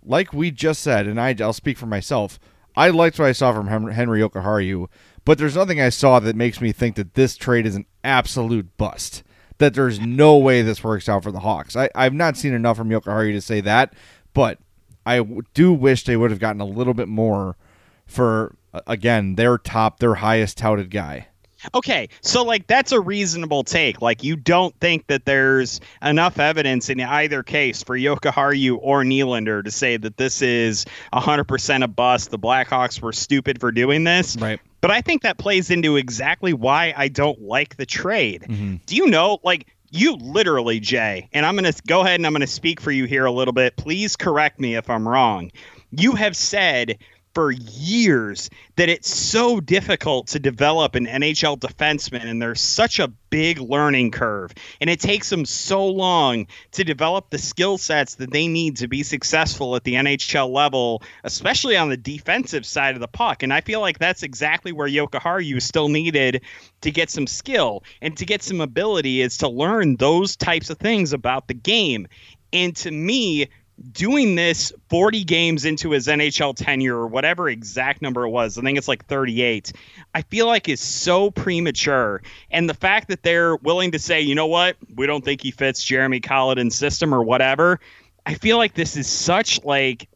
like 0.05 0.33
we 0.33 0.51
just 0.51 0.83
said, 0.83 1.07
and 1.07 1.21
I, 1.21 1.35
I'll 1.41 1.53
speak 1.53 1.79
for 1.79 1.87
myself, 1.87 2.39
I 2.77 2.91
liked 2.91 3.19
what 3.19 3.29
I 3.29 3.33
saw 3.33 3.53
from 3.53 3.69
Henry 3.69 4.21
Jokiharju, 4.21 4.89
but 5.25 5.39
there's 5.39 5.57
nothing 5.57 5.81
I 5.81 5.89
saw 5.89 6.19
that 6.21 6.37
makes 6.37 6.61
me 6.61 6.73
think 6.73 6.97
that 6.97 7.15
this 7.15 7.37
trade 7.37 7.67
is 7.67 7.77
an 7.77 7.87
absolute 8.03 8.77
bust. 8.77 9.23
That 9.59 9.75
there's 9.75 10.01
no 10.01 10.37
way 10.37 10.63
this 10.63 10.83
works 10.83 11.09
out 11.09 11.23
for 11.23 11.31
the 11.31 11.41
Hawks. 11.41 11.77
I, 11.77 11.89
I've 11.95 12.13
not 12.13 12.37
seen 12.37 12.53
enough 12.53 12.77
from 12.77 12.91
Jokiharju 12.91 13.33
to 13.33 13.41
say 13.41 13.61
that, 13.61 13.95
but 14.33 14.59
I 15.07 15.25
do 15.55 15.73
wish 15.73 16.05
they 16.05 16.17
would 16.17 16.33
have 16.33 16.41
gotten 16.41 16.61
a 16.61 16.67
little 16.67 16.95
bit 16.95 17.09
more 17.09 17.57
for, 18.05 18.57
again, 18.87 19.37
their 19.37 19.57
top, 19.57 20.01
their 20.01 20.17
highest 20.17 20.59
touted 20.59 20.91
guy. 20.91 21.29
Okay, 21.75 22.09
so 22.21 22.43
like 22.45 22.67
that's 22.67 22.93
a 22.93 23.01
reasonable 23.01 23.65
take. 23.65 24.03
Like 24.03 24.25
you 24.25 24.37
don't 24.37 24.75
think 24.81 25.07
that 25.07 25.25
there's 25.25 25.81
enough 26.03 26.39
evidence 26.39 26.91
in 26.91 27.01
either 27.01 27.43
case 27.43 27.83
for 27.83 27.97
Jokiharju 27.97 28.79
or 28.81 29.03
Nylander 29.03 29.65
to 29.65 29.71
say 29.71 29.97
that 29.97 30.17
this 30.17 30.43
is 30.43 30.85
100% 31.13 31.85
a 31.85 31.89
bust. 31.89 32.31
The 32.31 32.39
Blackhawks 32.39 33.01
were 33.01 33.13
stupid 33.13 33.61
for 33.61 33.73
doing 33.73 34.05
this. 34.05 34.37
Right. 34.37 34.61
But 34.81 34.91
I 34.91 35.01
think 35.01 35.23
that 35.23 35.39
plays 35.39 35.71
into 35.71 35.97
exactly 35.97 36.53
why 36.53 36.93
I 36.95 37.09
don't 37.09 37.41
like 37.41 37.77
the 37.77 37.87
trade. 37.87 38.43
Mm-hmm. 38.43 38.77
Do 38.85 38.97
you 38.97 39.07
know, 39.07 39.39
like, 39.43 39.67
you 39.91 40.17
literally, 40.17 40.81
Jay, 40.81 41.29
and 41.33 41.47
I'm 41.47 41.57
going 41.57 41.73
to 41.73 41.83
go 41.87 42.03
ahead 42.03 42.17
and 42.17 42.27
I'm 42.27 42.33
going 42.33 42.43
to 42.43 42.47
speak 42.47 42.81
for 42.81 42.91
you 42.91 43.05
here 43.05 43.25
a 43.25 43.31
little 43.31 43.55
bit. 43.55 43.77
Please 43.77 44.17
correct 44.17 44.61
me 44.61 44.75
if 44.75 44.91
I'm 44.91 45.09
wrong. 45.09 45.53
You 45.91 46.17
have 46.17 46.37
said 46.37 46.99
for 47.35 47.51
years 47.51 48.49
that 48.77 48.89
it's 48.89 49.13
so 49.13 49.61
difficult 49.61 50.29
to 50.29 50.39
develop 50.39 50.95
an 50.95 51.07
NHL 51.07 51.59
defenseman, 51.59 52.25
and 52.25 52.41
there's 52.41 52.61
such 52.61 53.01
a 53.01 53.09
big 53.31 53.59
learning 53.61 54.13
curve, 54.13 54.55
and 54.81 54.89
it 54.89 55.01
takes 55.01 55.31
them 55.31 55.45
so 55.45 55.87
long 55.87 56.47
to 56.73 56.85
develop 56.85 57.31
the 57.31 57.39
skill 57.39 57.77
sets 57.77 58.15
that 58.17 58.31
they 58.31 58.47
need 58.47 58.77
to 58.77 58.89
be 58.89 59.03
successful 59.03 59.75
at 59.75 59.85
the 59.85 59.95
NHL 59.95 60.51
level, 60.51 61.03
especially 61.25 61.77
on 61.77 61.89
the 61.89 61.97
defensive 61.97 62.65
side 62.65 62.95
of 62.95 63.01
the 63.01 63.09
puck. 63.09 63.43
And 63.43 63.53
I 63.53 63.61
feel 63.61 63.81
like 63.81 63.99
that's 63.99 64.23
exactly 64.23 64.73
where 64.73 64.89
Jokiharju 64.89 65.61
still 65.61 65.89
needed 65.89 66.43
to 66.83 66.91
get 66.91 67.11
some 67.11 67.27
skill 67.27 67.83
and 68.01 68.17
to 68.17 68.25
get 68.25 68.43
some 68.43 68.61
ability 68.61 69.21
is 69.21 69.39
to 69.39 69.49
learn 69.49 69.97
those 69.97 70.37
types 70.37 70.71
of 70.71 70.79
things 70.79 71.13
about 71.13 71.49
the 71.49 71.55
game. 71.55 72.07
And 72.53 72.77
to 72.77 72.93
me, 72.93 73.49
doing 73.93 74.35
this 74.35 74.73
40 74.89 75.25
games 75.25 75.65
into 75.65 75.91
his 75.91 76.07
NHL 76.07 76.55
tenure 76.57 76.97
or 76.97 77.07
whatever 77.07 77.49
exact 77.49 78.03
number 78.03 78.25
it 78.25 78.31
was, 78.31 78.57
I 78.57 78.63
think 78.63 78.79
it's 78.79 78.89
like 78.89 79.07
38, 79.07 79.73
I 80.15 80.23
feel 80.23 80.47
like 80.47 80.69
is 80.69 80.81
so 80.81 81.31
premature. 81.31 82.23
And 82.51 82.69
the 82.69 82.75
fact 82.75 83.09
that 83.09 83.23
they're 83.23 83.57
willing 83.57 83.91
to 83.93 83.99
say, 83.99 84.21
you 84.21 84.35
know 84.35 84.47
what, 84.47 84.77
we 84.95 85.07
don't 85.07 85.25
think 85.25 85.43
he 85.43 85.51
fits 85.51 85.83
Jeremy 85.83 86.21
Colliton's 86.21 86.75
system 86.77 87.15
or 87.15 87.23
whatever, 87.23 87.81
I 88.27 88.35
feel 88.35 88.57
like 88.57 88.75
this 88.75 88.97
is 88.97 89.07
such 89.07 89.63
like 89.65 90.09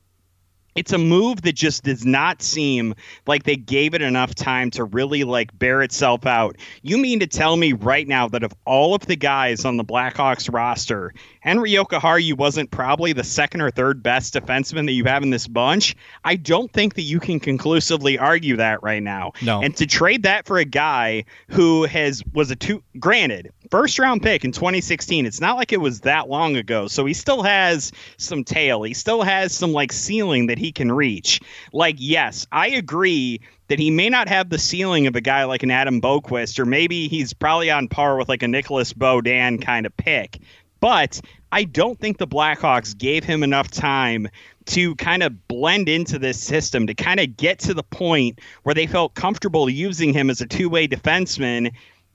it's 0.79 0.93
a 0.93 0.99
move 0.99 1.43
that 1.43 1.57
just 1.57 1.83
does 1.83 2.07
not 2.07 2.41
seem 2.41 2.95
like 3.27 3.43
they 3.43 3.57
gave 3.57 3.95
it 3.95 4.01
enough 4.01 4.33
time 4.33 4.71
to 4.71 4.85
really 4.85 5.25
like 5.25 5.59
bear 5.59 5.83
itself 5.83 6.25
out. 6.25 6.57
You 6.83 6.99
mean 6.99 7.19
to 7.19 7.27
tell 7.27 7.57
me 7.57 7.73
right 7.73 8.07
now 8.07 8.29
that 8.29 8.45
of 8.45 8.55
all 8.65 8.95
of 8.95 9.05
the 9.05 9.17
guys 9.17 9.65
on 9.65 9.77
the 9.77 9.85
Blackhawks 9.85 10.53
roster, 10.53 11.13
Henry 11.41 11.73
Jokiharju 11.73 12.37
wasn't 12.37 12.71
probably 12.71 13.13
the 13.13 13.25
second 13.25 13.61
or 13.61 13.73
third 13.73 14.05
best 14.05 14.35
defenseman 14.35 14.87
that 14.87 14.93
you 14.93 15.03
have 15.03 15.25
in 15.25 15.31
this 15.31 15.49
bunch? 15.49 15.97
I 16.25 16.37
don't 16.37 16.73
think 16.73 16.95
that 16.95 17.03
you 17.03 17.19
can 17.19 17.41
conclusively 17.41 18.17
argue 18.17 18.55
that 18.59 18.81
right 18.81 19.03
now. 19.03 19.33
No. 19.43 19.61
And 19.61 19.77
to 19.79 19.87
trade 19.87 20.23
that 20.23 20.47
for 20.47 20.59
a 20.59 20.65
guy 20.65 21.25
who 21.49 21.87
has 21.87 22.23
was 22.33 22.53
a 22.53 22.57
two 22.57 22.85
granted 23.01 23.53
first 23.71 23.99
round 23.99 24.23
pick 24.23 24.45
in 24.45 24.53
2016 24.53 25.27
it's 25.27 25.41
not 25.41 25.57
like 25.57 25.73
it 25.73 25.81
was 25.81 26.01
that 26.01 26.29
long 26.29 26.57
ago. 26.57 26.89
So 26.89 27.05
he 27.07 27.15
still 27.15 27.43
has 27.43 27.93
some 28.17 28.45
tail. 28.45 28.83
He 28.83 28.95
still 28.95 29.23
has 29.23 29.55
some 29.55 29.73
like 29.73 29.93
ceiling 29.93 30.47
that 30.47 30.59
he 30.59 30.73
can 30.73 30.91
reach. 30.93 31.41
Like 31.73 31.97
yes 31.99 32.47
i 32.53 32.69
agree 32.69 33.41
that 33.69 33.79
he 33.79 33.91
may 33.91 34.09
not 34.09 34.29
have 34.29 34.49
the 34.49 34.59
ceiling 34.59 35.07
of 35.07 35.17
a 35.17 35.21
guy 35.21 35.45
like 35.45 35.63
an 35.63 35.71
adam 35.71 36.01
boqvist 36.01 36.59
or 36.59 36.65
maybe 36.65 37.09
he's 37.09 37.33
probably 37.33 37.71
on 37.71 37.89
par 37.89 38.17
with 38.17 38.29
like 38.29 38.43
a 38.43 38.49
nicholas 38.49 38.93
Beaudin 38.93 39.61
kind 39.63 39.87
of 39.87 39.97
pick. 39.97 40.39
But 40.81 41.21
I 41.51 41.65
don't 41.65 41.99
think 41.99 42.19
the 42.19 42.27
Blackhawks 42.27 42.97
gave 42.97 43.25
him 43.25 43.43
enough 43.43 43.71
time 43.71 44.29
to 44.67 44.95
kind 44.97 45.23
of 45.23 45.49
blend 45.49 45.89
into 45.89 46.19
this 46.19 46.39
system, 46.39 46.87
to 46.87 46.95
kind 46.95 47.21
of 47.21 47.37
get 47.37 47.61
to 47.61 47.75
the 47.75 47.83
point 47.83 48.41
where 48.65 48.75
they 48.75 48.87
felt 48.87 49.15
comfortable 49.15 49.69
using 49.69 50.13
him 50.13 50.29
as 50.29 50.41
a 50.41 50.47
two 50.47 50.69
way 50.69 50.87
defenseman. 50.87 51.73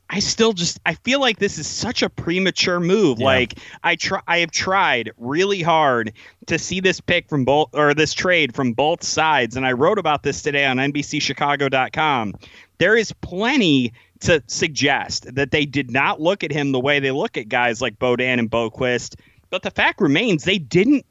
I 0.09 0.19
still 0.19 0.53
just 0.53 0.79
I 0.85 0.93
feel 0.95 1.19
like 1.19 1.39
this 1.39 1.57
is 1.57 1.65
such 1.65 2.03
a 2.03 2.09
premature 2.09 2.79
move. 2.79 3.19
Like 3.19 3.57
I 3.83 3.95
try 3.95 4.21
I 4.27 4.39
have 4.39 4.51
tried 4.51 5.11
really 5.17 5.61
hard 5.61 6.13
to 6.47 6.59
see 6.59 6.79
this 6.79 7.01
pick 7.01 7.27
from 7.29 7.45
both 7.45 7.69
or 7.73 7.93
this 7.93 8.13
trade 8.13 8.53
from 8.53 8.73
both 8.73 9.03
sides 9.03 9.55
and 9.55 9.65
I 9.65 9.71
wrote 9.71 9.97
about 9.97 10.23
this 10.23 10.41
today 10.41 10.65
on 10.65 10.77
NBCchicago.com. 10.77 12.35
There 12.77 12.95
is 12.95 13.11
plenty 13.21 13.93
to 14.19 14.43
suggest 14.47 15.33
that 15.33 15.51
they 15.51 15.65
did 15.65 15.89
not 15.89 16.21
look 16.21 16.43
at 16.43 16.51
him 16.51 16.71
the 16.71 16.79
way 16.79 16.99
they 16.99 17.11
look 17.11 17.37
at 17.37 17.49
guys 17.49 17.81
like 17.81 17.97
Beaudin 17.97 18.39
and 18.39 18.51
Boqvist. 18.51 19.15
But 19.49 19.63
the 19.63 19.71
fact 19.71 19.99
remains 19.99 20.43
they 20.43 20.59
didn't 20.59 21.05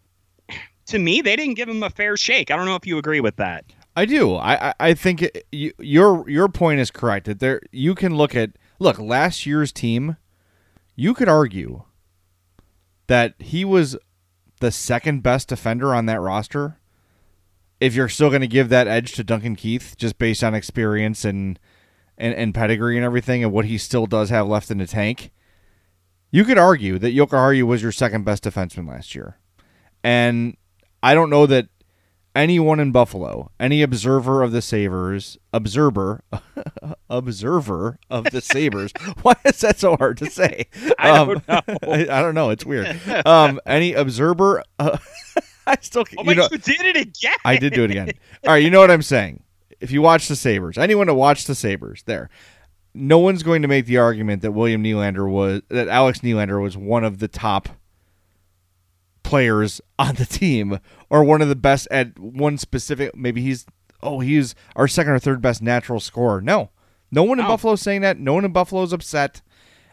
to 0.86 0.98
me, 0.98 1.22
they 1.22 1.36
didn't 1.36 1.54
give 1.54 1.68
him 1.68 1.82
a 1.82 1.90
fair 1.90 2.16
shake. 2.16 2.50
I 2.50 2.56
don't 2.56 2.66
know 2.66 2.76
if 2.76 2.86
you 2.86 2.98
agree 2.98 3.20
with 3.20 3.36
that. 3.36 3.64
I 3.96 4.04
do. 4.04 4.34
I 4.34 4.68
I, 4.68 4.74
I 4.80 4.94
think 4.94 5.22
it, 5.22 5.46
you, 5.50 5.72
your 5.78 6.28
your 6.28 6.48
point 6.48 6.80
is 6.80 6.90
correct. 6.90 7.26
That 7.26 7.40
there 7.40 7.60
you 7.72 7.94
can 7.94 8.16
look 8.16 8.36
at 8.36 8.50
look 8.82 8.98
last 8.98 9.46
year's 9.46 9.72
team. 9.72 10.16
You 10.94 11.14
could 11.14 11.28
argue 11.28 11.84
that 13.06 13.34
he 13.38 13.64
was 13.64 13.96
the 14.60 14.70
second 14.70 15.22
best 15.22 15.48
defender 15.48 15.94
on 15.94 16.06
that 16.06 16.20
roster. 16.20 16.78
If 17.80 17.94
you're 17.94 18.08
still 18.08 18.28
going 18.28 18.42
to 18.42 18.46
give 18.48 18.68
that 18.68 18.86
edge 18.86 19.12
to 19.12 19.24
Duncan 19.24 19.56
Keith, 19.56 19.94
just 19.96 20.18
based 20.18 20.44
on 20.44 20.54
experience 20.54 21.24
and, 21.24 21.58
and 22.16 22.34
and 22.34 22.54
pedigree 22.54 22.96
and 22.96 23.04
everything, 23.04 23.42
and 23.42 23.52
what 23.52 23.64
he 23.64 23.78
still 23.78 24.06
does 24.06 24.30
have 24.30 24.46
left 24.46 24.70
in 24.70 24.78
the 24.78 24.86
tank, 24.86 25.32
you 26.30 26.44
could 26.44 26.58
argue 26.58 26.98
that 26.98 27.14
Jokiharju 27.14 27.64
was 27.64 27.82
your 27.82 27.92
second 27.92 28.24
best 28.24 28.44
defenseman 28.44 28.88
last 28.88 29.14
year. 29.14 29.38
And 30.04 30.56
I 31.02 31.14
don't 31.14 31.30
know 31.30 31.46
that 31.46 31.68
anyone 32.34 32.80
in 32.80 32.92
Buffalo, 32.92 33.50
any 33.60 33.82
observer 33.82 34.42
of 34.42 34.52
the 34.52 34.62
Sabres, 34.62 35.38
observer, 35.52 36.22
observer 37.10 37.98
of 38.10 38.24
the 38.24 38.40
Sabres. 38.40 38.92
Why 39.22 39.34
is 39.44 39.60
that 39.60 39.78
so 39.78 39.96
hard 39.96 40.18
to 40.18 40.30
say? 40.30 40.66
I 40.98 41.10
Um, 41.10 41.28
don't 41.28 41.48
know. 41.48 41.60
I, 41.92 42.00
I 42.02 42.22
don't 42.22 42.34
know. 42.34 42.50
It's 42.50 42.64
weird. 42.64 42.98
Um, 43.26 43.60
any 43.66 43.92
observer? 43.94 44.62
Uh, 44.78 44.98
I 45.66 45.76
still, 45.80 46.04
Oh 46.18 46.22
you 46.22 46.24
my, 46.24 46.34
know, 46.34 46.48
you 46.50 46.58
did 46.58 46.80
it 46.80 46.96
again. 46.96 47.36
I 47.44 47.56
did 47.56 47.72
do 47.74 47.84
it 47.84 47.90
again. 47.90 48.10
All 48.46 48.52
right, 48.52 48.62
you 48.62 48.70
know 48.70 48.80
what 48.80 48.90
I'm 48.90 49.02
saying. 49.02 49.42
If 49.80 49.90
you 49.90 50.00
watch 50.02 50.28
the 50.28 50.36
Sabres, 50.36 50.78
anyone 50.78 51.08
to 51.08 51.14
watch 51.14 51.44
the 51.46 51.54
Sabres, 51.54 52.02
there, 52.06 52.30
no 52.94 53.18
one's 53.18 53.42
going 53.42 53.62
to 53.62 53.68
make 53.68 53.86
the 53.86 53.98
argument 53.98 54.42
that 54.42 54.52
William 54.52 54.82
Nylander 54.82 55.28
was 55.28 55.62
that 55.68 55.88
Alex 55.88 56.20
Nylander 56.20 56.62
was 56.62 56.76
one 56.76 57.04
of 57.04 57.18
the 57.18 57.28
top 57.28 57.68
players 59.22 59.80
on 59.98 60.14
the 60.16 60.26
team 60.26 60.78
or 61.12 61.22
one 61.22 61.42
of 61.42 61.48
the 61.48 61.54
best 61.54 61.86
at 61.92 62.18
one 62.18 62.58
specific. 62.58 63.14
Maybe 63.14 63.42
he's 63.42 63.66
oh 64.02 64.18
he's 64.18 64.56
our 64.74 64.88
second 64.88 65.12
or 65.12 65.18
third 65.20 65.40
best 65.40 65.62
natural 65.62 66.00
scorer. 66.00 66.40
No, 66.40 66.70
no 67.12 67.22
one 67.22 67.38
in 67.38 67.44
No. 67.44 67.50
Buffalo's 67.50 67.82
saying 67.82 68.00
that. 68.00 68.18
No 68.18 68.32
one 68.32 68.44
in 68.46 68.52
Buffalo's 68.52 68.92
upset, 68.94 69.42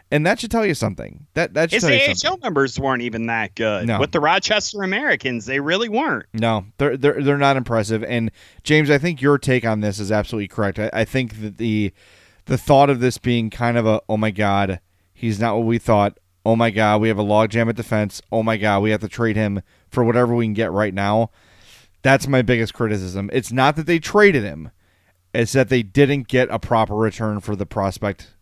and 0.09 0.25
that 0.25 0.39
should 0.39 0.49
tell 0.49 0.65
you 0.65 0.73
something. 0.73 1.27
That 1.33 1.53
that 1.55 1.71
should 1.71 1.83
His 1.83 2.23
AHL 2.23 2.37
numbers 2.37 2.79
weren't 2.79 3.01
even 3.03 3.25
that 3.27 3.53
good. 3.55 3.85
No. 3.85 3.99
With 3.99 4.13
the 4.13 4.21
Rochester 4.21 4.81
Americans, 4.81 5.45
they 5.45 5.59
really 5.59 5.89
weren't. 5.89 6.25
No, 6.33 6.65
they're 6.77 6.95
they're 6.97 7.21
they're 7.21 7.37
not 7.37 7.57
impressive. 7.57 8.03
And 8.05 8.31
James, 8.63 8.89
I 8.89 8.97
think 8.97 9.21
your 9.21 9.37
take 9.37 9.65
on 9.65 9.81
this 9.81 9.99
is 9.99 10.11
absolutely 10.11 10.47
correct. 10.47 10.79
I, 10.79 10.89
I 10.93 11.05
think 11.05 11.41
that 11.41 11.57
the 11.57 11.93
the 12.45 12.57
thought 12.57 12.89
of 12.89 13.01
this 13.01 13.17
being 13.17 13.49
kind 13.49 13.77
of 13.77 13.85
a 13.85 14.01
oh 14.07 14.15
my 14.17 14.31
god, 14.31 14.79
he's 15.13 15.39
not 15.39 15.57
what 15.57 15.65
we 15.65 15.77
thought. 15.79 16.17
oh 16.45 16.55
my 16.55 16.71
God, 16.71 17.01
we 17.01 17.09
have 17.09 17.19
a 17.19 17.23
logjam 17.23 17.67
at 17.69 17.75
defense. 17.75 18.21
Oh 18.31 18.41
my 18.41 18.55
God, 18.55 18.81
we 18.81 18.91
have 18.91 19.01
to 19.01 19.09
trade 19.09 19.35
him 19.35 19.61
for 19.89 20.03
whatever 20.03 20.35
we 20.35 20.45
can 20.45 20.53
get 20.53 20.71
right 20.71 20.93
now. 20.93 21.31
That's 22.01 22.27
my 22.27 22.41
biggest 22.41 22.73
criticism. 22.73 23.29
It's 23.33 23.51
not 23.51 23.75
that 23.75 23.85
they 23.85 23.99
traded 23.99 24.43
him, 24.43 24.71
it's 25.33 25.51
that 25.53 25.69
they 25.69 25.83
didn't 25.83 26.27
get 26.27 26.49
a 26.49 26.59
proper 26.59 26.95
return 26.95 27.39
for 27.39 27.55
the 27.55 27.65
prospect 27.65 28.35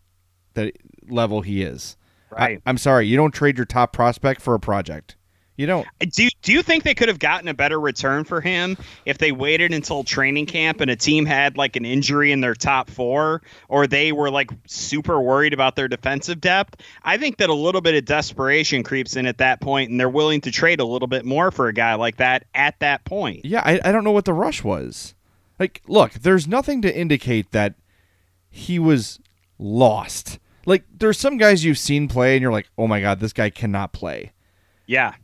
that 0.54 0.76
level 1.08 1.42
he 1.42 1.62
is. 1.62 1.96
Right. 2.30 2.58
I, 2.64 2.70
I'm 2.70 2.78
sorry, 2.78 3.06
you 3.06 3.16
don't 3.16 3.32
trade 3.32 3.56
your 3.56 3.66
top 3.66 3.92
prospect 3.92 4.40
for 4.40 4.54
a 4.54 4.60
project. 4.60 5.16
You 5.58 5.66
don't. 5.66 5.88
Do 5.98 6.22
you, 6.22 6.30
do 6.42 6.52
you 6.52 6.62
think 6.62 6.84
they 6.84 6.94
could 6.94 7.08
have 7.08 7.18
gotten 7.18 7.48
a 7.48 7.52
better 7.52 7.80
return 7.80 8.22
for 8.22 8.40
him 8.40 8.78
if 9.04 9.18
they 9.18 9.32
waited 9.32 9.74
until 9.74 10.04
training 10.04 10.46
camp 10.46 10.80
and 10.80 10.88
a 10.88 10.94
team 10.94 11.26
had 11.26 11.58
like 11.58 11.74
an 11.74 11.84
injury 11.84 12.30
in 12.30 12.40
their 12.40 12.54
top 12.54 12.88
four 12.88 13.42
or 13.68 13.88
they 13.88 14.12
were 14.12 14.30
like 14.30 14.52
super 14.68 15.20
worried 15.20 15.52
about 15.52 15.74
their 15.74 15.88
defensive 15.88 16.40
depth? 16.40 16.80
I 17.02 17.18
think 17.18 17.38
that 17.38 17.50
a 17.50 17.54
little 17.54 17.80
bit 17.80 17.96
of 17.96 18.04
desperation 18.04 18.84
creeps 18.84 19.16
in 19.16 19.26
at 19.26 19.38
that 19.38 19.60
point 19.60 19.90
and 19.90 19.98
they're 19.98 20.08
willing 20.08 20.40
to 20.42 20.52
trade 20.52 20.78
a 20.78 20.84
little 20.84 21.08
bit 21.08 21.24
more 21.24 21.50
for 21.50 21.66
a 21.66 21.72
guy 21.72 21.96
like 21.96 22.18
that 22.18 22.44
at 22.54 22.78
that 22.78 23.04
point. 23.04 23.44
Yeah, 23.44 23.62
I, 23.64 23.80
I 23.84 23.90
don't 23.90 24.04
know 24.04 24.12
what 24.12 24.26
the 24.26 24.32
rush 24.32 24.62
was. 24.62 25.16
Like, 25.58 25.82
look, 25.88 26.12
there's 26.12 26.46
nothing 26.46 26.82
to 26.82 26.96
indicate 26.96 27.50
that 27.50 27.74
he 28.48 28.78
was 28.78 29.18
lost. 29.58 30.38
Like, 30.66 30.84
there's 30.96 31.18
some 31.18 31.36
guys 31.36 31.64
you've 31.64 31.78
seen 31.78 32.06
play 32.06 32.36
and 32.36 32.42
you're 32.42 32.52
like, 32.52 32.70
oh 32.78 32.86
my 32.86 33.00
God, 33.00 33.18
this 33.18 33.32
guy 33.32 33.50
cannot 33.50 33.92
play. 33.92 34.30
Yeah. 34.86 35.14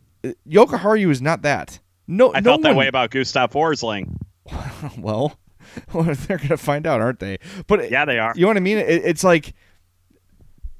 Jokiharju 0.48 1.10
is 1.10 1.20
not 1.22 1.42
that. 1.42 1.80
No, 2.06 2.32
I 2.34 2.40
no 2.40 2.50
felt 2.52 2.62
that 2.62 2.68
one- 2.70 2.76
way 2.76 2.86
about 2.88 3.10
Gustav 3.10 3.52
Forsling. 3.52 4.16
well, 4.98 5.38
they're 5.94 6.38
gonna 6.38 6.56
find 6.56 6.86
out, 6.86 7.00
aren't 7.00 7.20
they? 7.20 7.38
But 7.66 7.90
Yeah, 7.90 8.04
they 8.04 8.18
are. 8.18 8.32
You 8.36 8.42
know 8.42 8.48
what 8.48 8.56
I 8.56 8.60
mean? 8.60 8.78
It, 8.78 8.88
it's 9.04 9.24
like 9.24 9.54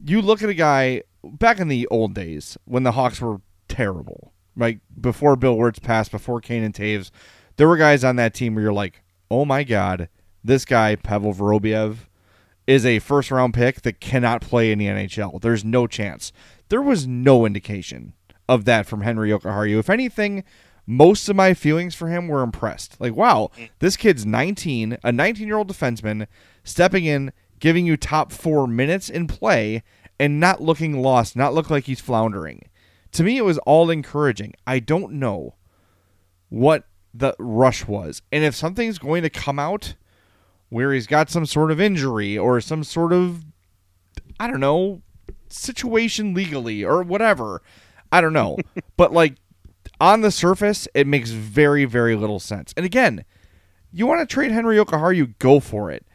you 0.04 0.20
look 0.20 0.42
at 0.42 0.48
a 0.48 0.54
guy 0.54 1.02
back 1.22 1.58
in 1.58 1.68
the 1.68 1.86
old 1.88 2.14
days 2.14 2.58
when 2.66 2.82
the 2.82 2.92
Hawks 2.92 3.20
were 3.20 3.40
terrible, 3.68 4.32
like 4.56 4.80
before 5.00 5.36
Bill 5.36 5.56
Wirtz 5.56 5.78
passed, 5.78 6.10
before 6.10 6.40
Kane 6.40 6.62
and 6.62 6.74
Toews. 6.74 7.10
There 7.56 7.68
were 7.68 7.76
guys 7.76 8.04
on 8.04 8.16
that 8.16 8.34
team 8.34 8.54
where 8.54 8.64
you're 8.64 8.72
like, 8.72 9.02
oh 9.30 9.44
my 9.44 9.64
god, 9.64 10.08
this 10.42 10.64
guy 10.64 10.96
Pavel 10.96 11.32
Vorobiev 11.32 11.96
is 12.66 12.84
a 12.84 12.98
first 12.98 13.30
round 13.30 13.54
pick 13.54 13.82
that 13.82 14.00
cannot 14.00 14.40
play 14.42 14.72
in 14.72 14.78
the 14.78 14.86
NHL. 14.86 15.40
There's 15.40 15.64
no 15.64 15.86
chance. 15.86 16.32
There 16.68 16.82
was 16.82 17.06
no 17.06 17.46
indication 17.46 18.12
of 18.48 18.64
that 18.64 18.86
from 18.86 19.02
Henry 19.02 19.30
Jokiharju. 19.30 19.78
If 19.78 19.90
anything, 19.90 20.44
most 20.86 21.28
of 21.28 21.36
my 21.36 21.54
feelings 21.54 21.94
for 21.94 22.08
him 22.08 22.28
were 22.28 22.42
impressed. 22.42 23.00
Like, 23.00 23.14
wow, 23.14 23.50
mm. 23.56 23.70
this 23.78 23.96
kid's 23.96 24.26
19, 24.26 24.98
a 25.02 25.12
19 25.12 25.46
year 25.46 25.56
old 25.56 25.68
defenseman, 25.68 26.26
stepping 26.62 27.04
in, 27.04 27.32
giving 27.58 27.86
you 27.86 27.96
top 27.96 28.32
four 28.32 28.66
minutes 28.66 29.08
in 29.08 29.26
play, 29.26 29.82
and 30.18 30.38
not 30.38 30.62
looking 30.62 31.00
lost, 31.00 31.36
not 31.36 31.54
look 31.54 31.70
like 31.70 31.84
he's 31.84 32.00
floundering. 32.00 32.68
To 33.12 33.22
me, 33.22 33.38
it 33.38 33.44
was 33.44 33.58
all 33.58 33.90
encouraging. 33.90 34.54
I 34.66 34.78
don't 34.80 35.14
know 35.14 35.54
what 36.48 36.84
the 37.12 37.34
rush 37.38 37.86
was. 37.86 38.22
And 38.32 38.44
if 38.44 38.54
something's 38.54 38.98
going 38.98 39.22
to 39.22 39.30
come 39.30 39.58
out 39.58 39.94
where 40.68 40.92
he's 40.92 41.06
got 41.06 41.30
some 41.30 41.46
sort 41.46 41.70
of 41.70 41.80
injury 41.80 42.36
or 42.36 42.60
some 42.60 42.82
sort 42.82 43.12
of, 43.12 43.44
I 44.40 44.48
don't 44.48 44.60
know, 44.60 45.02
situation 45.48 46.34
legally 46.34 46.84
or 46.84 47.02
whatever, 47.02 47.62
I 48.14 48.21
don't 48.21 48.33
know. 48.33 48.56
but 48.97 49.12
like 49.12 49.35
on 50.00 50.21
the 50.21 50.30
surface, 50.30 50.87
it 50.94 51.06
makes 51.06 51.30
very, 51.30 51.85
very 51.85 52.14
little 52.14 52.38
sense. 52.40 52.73
And 52.76 52.87
again, 52.87 53.25
you 53.92 54.06
want 54.06 54.21
to 54.21 54.33
trade 54.33 54.50
Henry 54.52 54.76
Jokiharju, 54.76 55.16
you 55.16 55.26
go 55.38 55.61
for 55.61 55.90
it. 55.90 56.06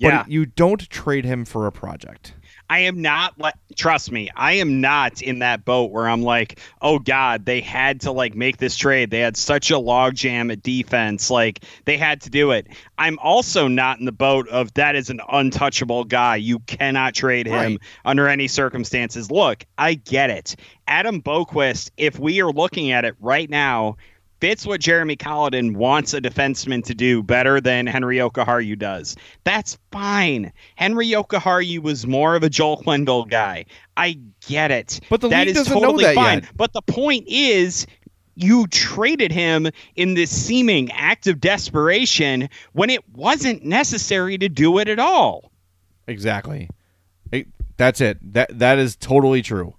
But 0.00 0.08
Yeah. 0.08 0.24
you 0.26 0.46
don't 0.46 0.88
trade 0.90 1.24
him 1.24 1.44
for 1.44 1.66
a 1.66 1.72
project. 1.72 2.34
I 2.68 2.80
am 2.80 3.02
not 3.02 3.38
like 3.38 3.54
trust 3.76 4.10
me, 4.10 4.30
I 4.34 4.54
am 4.54 4.80
not 4.80 5.20
in 5.22 5.40
that 5.40 5.64
boat 5.64 5.90
where 5.90 6.08
I'm 6.08 6.22
like, 6.22 6.60
oh 6.80 6.98
God, 6.98 7.44
they 7.44 7.60
had 7.60 8.02
to 8.02 8.12
like 8.12 8.34
make 8.34 8.56
this 8.56 8.76
trade. 8.76 9.10
They 9.10 9.20
had 9.20 9.36
such 9.36 9.70
a 9.70 9.74
logjam 9.74 10.50
at 10.50 10.62
defense, 10.62 11.30
like 11.30 11.60
they 11.84 11.96
had 11.96 12.22
to 12.22 12.30
do 12.30 12.52
it. 12.52 12.66
I'm 12.96 13.18
also 13.18 13.68
not 13.68 13.98
in 13.98 14.06
the 14.06 14.12
boat 14.12 14.48
of 14.48 14.72
that 14.74 14.96
is 14.96 15.10
an 15.10 15.20
untouchable 15.30 16.04
guy. 16.04 16.36
You 16.36 16.60
cannot 16.60 17.14
trade 17.14 17.46
him 17.46 17.54
Right. 17.54 17.78
under 18.04 18.28
any 18.28 18.48
circumstances. 18.48 19.30
Look, 19.30 19.64
I 19.76 19.94
get 19.94 20.30
it. 20.30 20.56
Adam 20.86 21.22
Boqvist, 21.22 21.90
if 21.96 22.18
we 22.18 22.40
are 22.42 22.50
looking 22.52 22.90
at 22.92 23.04
it 23.04 23.14
right 23.20 23.48
now, 23.48 23.96
fits 24.40 24.66
what 24.66 24.80
Jeremy 24.80 25.16
Colliton 25.16 25.74
wants 25.74 26.12
a 26.14 26.20
defenseman 26.20 26.84
to 26.84 26.94
do 26.94 27.22
better 27.22 27.60
than 27.60 27.86
Henry 27.86 28.16
Jokiharju 28.18 28.78
does. 28.78 29.16
That's 29.44 29.78
fine. 29.90 30.52
Henry 30.76 31.06
Jokiharju 31.08 31.80
was 31.80 32.06
more 32.06 32.36
of 32.36 32.42
a 32.42 32.50
Joel 32.50 32.82
Quenneville 32.82 33.28
guy. 33.30 33.64
I 33.96 34.18
get 34.46 34.70
it. 34.70 35.00
But 35.08 35.20
the 35.20 35.28
That 35.28 35.46
league 35.46 35.56
is 35.56 35.64
doesn't 35.66 35.80
know 35.80 35.96
that 35.98 36.14
fine. 36.14 36.40
yet. 36.42 36.50
But 36.56 36.72
the 36.72 36.82
point 36.82 37.24
is 37.28 37.86
you 38.34 38.66
traded 38.66 39.30
him 39.32 39.68
in 39.96 40.14
this 40.14 40.30
seeming 40.30 40.90
act 40.92 41.26
of 41.26 41.40
desperation 41.40 42.48
when 42.72 42.90
it 42.90 43.08
wasn't 43.10 43.64
necessary 43.64 44.36
to 44.38 44.48
do 44.48 44.78
it 44.78 44.88
at 44.88 44.98
all. 44.98 45.52
Exactly. 46.06 46.68
It- 47.32 47.46
that's 47.76 48.00
it. 48.00 48.18
That 48.34 48.58
that 48.58 48.78
is 48.78 48.94
totally 48.96 49.42
true. 49.42 49.74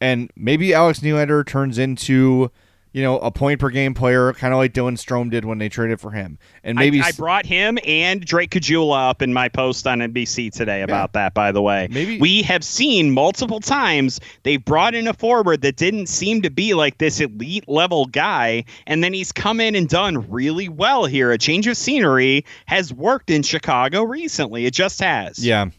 And 0.00 0.30
maybe 0.36 0.74
Alex 0.74 1.00
Nylander 1.00 1.46
turns 1.46 1.78
into, 1.78 2.50
you 2.92 3.02
know, 3.02 3.18
a 3.18 3.30
point 3.30 3.58
per 3.58 3.70
game 3.70 3.94
player, 3.94 4.32
kind 4.34 4.52
of 4.52 4.58
like 4.58 4.72
Dylan 4.74 4.98
Strome 4.98 5.30
did 5.30 5.44
when 5.44 5.58
they 5.58 5.68
traded 5.68 6.00
for 6.00 6.10
him. 6.10 6.38
And 6.62 6.78
maybe 6.78 7.00
I 7.00 7.12
brought 7.12 7.46
him 7.46 7.78
and 7.86 8.24
Drake 8.24 8.50
Caggiula 8.50 9.10
up 9.10 9.22
in 9.22 9.32
my 9.32 9.48
post 9.48 9.86
on 9.86 10.00
NBC 10.00 10.52
today 10.52 10.82
about 10.82 11.14
that, 11.14 11.32
by 11.32 11.52
the 11.52 11.62
way. 11.62 11.88
Maybe- 11.90 12.18
we 12.18 12.42
have 12.42 12.62
seen 12.62 13.10
multiple 13.10 13.60
times 13.60 14.20
they've 14.42 14.62
brought 14.64 14.94
in 14.94 15.08
a 15.08 15.14
forward 15.14 15.62
that 15.62 15.76
didn't 15.76 16.06
seem 16.08 16.42
to 16.42 16.50
be 16.50 16.74
like 16.74 16.98
this 16.98 17.20
elite 17.20 17.68
level 17.68 18.06
guy, 18.06 18.64
and 18.86 19.02
then 19.02 19.12
he's 19.14 19.32
come 19.32 19.60
in 19.60 19.74
and 19.74 19.88
done 19.88 20.30
really 20.30 20.68
well 20.68 21.06
here. 21.06 21.32
A 21.32 21.38
change 21.38 21.66
of 21.66 21.76
scenery 21.76 22.44
has 22.66 22.92
worked 22.92 23.30
in 23.30 23.42
Chicago 23.42 24.02
recently. 24.02 24.66
It 24.66 24.74
just 24.74 25.00
has. 25.00 25.38
Yeah. 25.44 25.70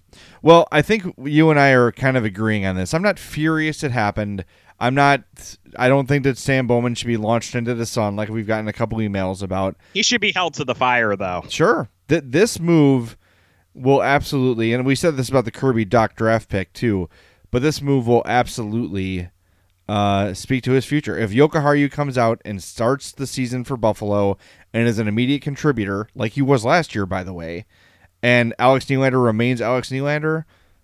Well, 0.42 0.68
I 0.72 0.82
think 0.82 1.06
you 1.24 1.50
and 1.50 1.60
I 1.60 1.70
are 1.72 1.92
kind 1.92 2.18
of 2.18 2.26
agreeing 2.26 2.66
on 2.66 2.76
this. 2.76 2.94
I'm 2.94 3.02
not 3.02 3.18
furious 3.18 3.84
it 3.84 3.92
happened. 3.92 4.44
I'm 4.84 4.96
not. 4.96 5.24
I 5.78 5.88
don't 5.88 6.08
think 6.08 6.26
that 6.26 6.38
Stan 6.38 6.68
Bowman 6.68 6.94
should 6.96 7.08
be 7.08 7.16
launched 7.16 7.56
into 7.56 7.74
the 7.74 7.86
sun 7.86 8.18
like 8.18 8.28
we've 8.28 8.46
gotten 8.46 8.68
a 8.68 8.74
couple 8.74 8.98
emails 8.98 9.42
about. 9.42 9.78
He 9.94 10.04
should 10.04 10.20
be 10.20 10.34
held 10.34 10.56
to 10.56 10.66
the 10.66 10.76
fire, 10.76 11.16
though. 11.16 11.46
Sure, 11.48 11.88
th- 12.10 12.24
this 12.26 12.60
move 12.60 13.16
will 13.74 14.04
absolutely, 14.04 14.74
and 14.74 14.86
we 14.86 14.94
said 14.94 15.16
this 15.16 15.30
about 15.30 15.46
the 15.46 15.52
Kirby 15.52 15.86
Dach 15.86 16.16
draft 16.16 16.50
pick 16.50 16.74
too, 16.74 17.10
but 17.50 17.62
this 17.62 17.82
move 17.82 18.08
will 18.08 18.24
absolutely 18.26 19.30
uh, 19.88 20.34
speak 20.34 20.66
to 20.66 20.72
his 20.72 20.84
future. 20.84 21.18
If 21.18 21.32
Jokiharju 21.32 21.90
comes 21.90 22.18
out 22.18 22.42
and 22.44 22.62
starts 22.62 23.14
the 23.14 23.26
season 23.26 23.64
for 23.64 23.78
Buffalo 23.78 24.38
and 24.74 24.86
is 24.86 25.00
an 25.00 25.08
immediate 25.08 25.42
contributor, 25.42 26.10
like 26.14 26.34
he 26.34 26.42
was 26.42 26.66
last 26.66 26.94
year, 26.94 27.06
by 27.06 27.24
the 27.24 27.34
way, 27.34 27.66
and 28.22 28.54
Alex 28.60 28.84
Nylander 28.88 29.24
remains 29.24 29.62
Alex 29.62 29.92
Nylander, 29.92 30.44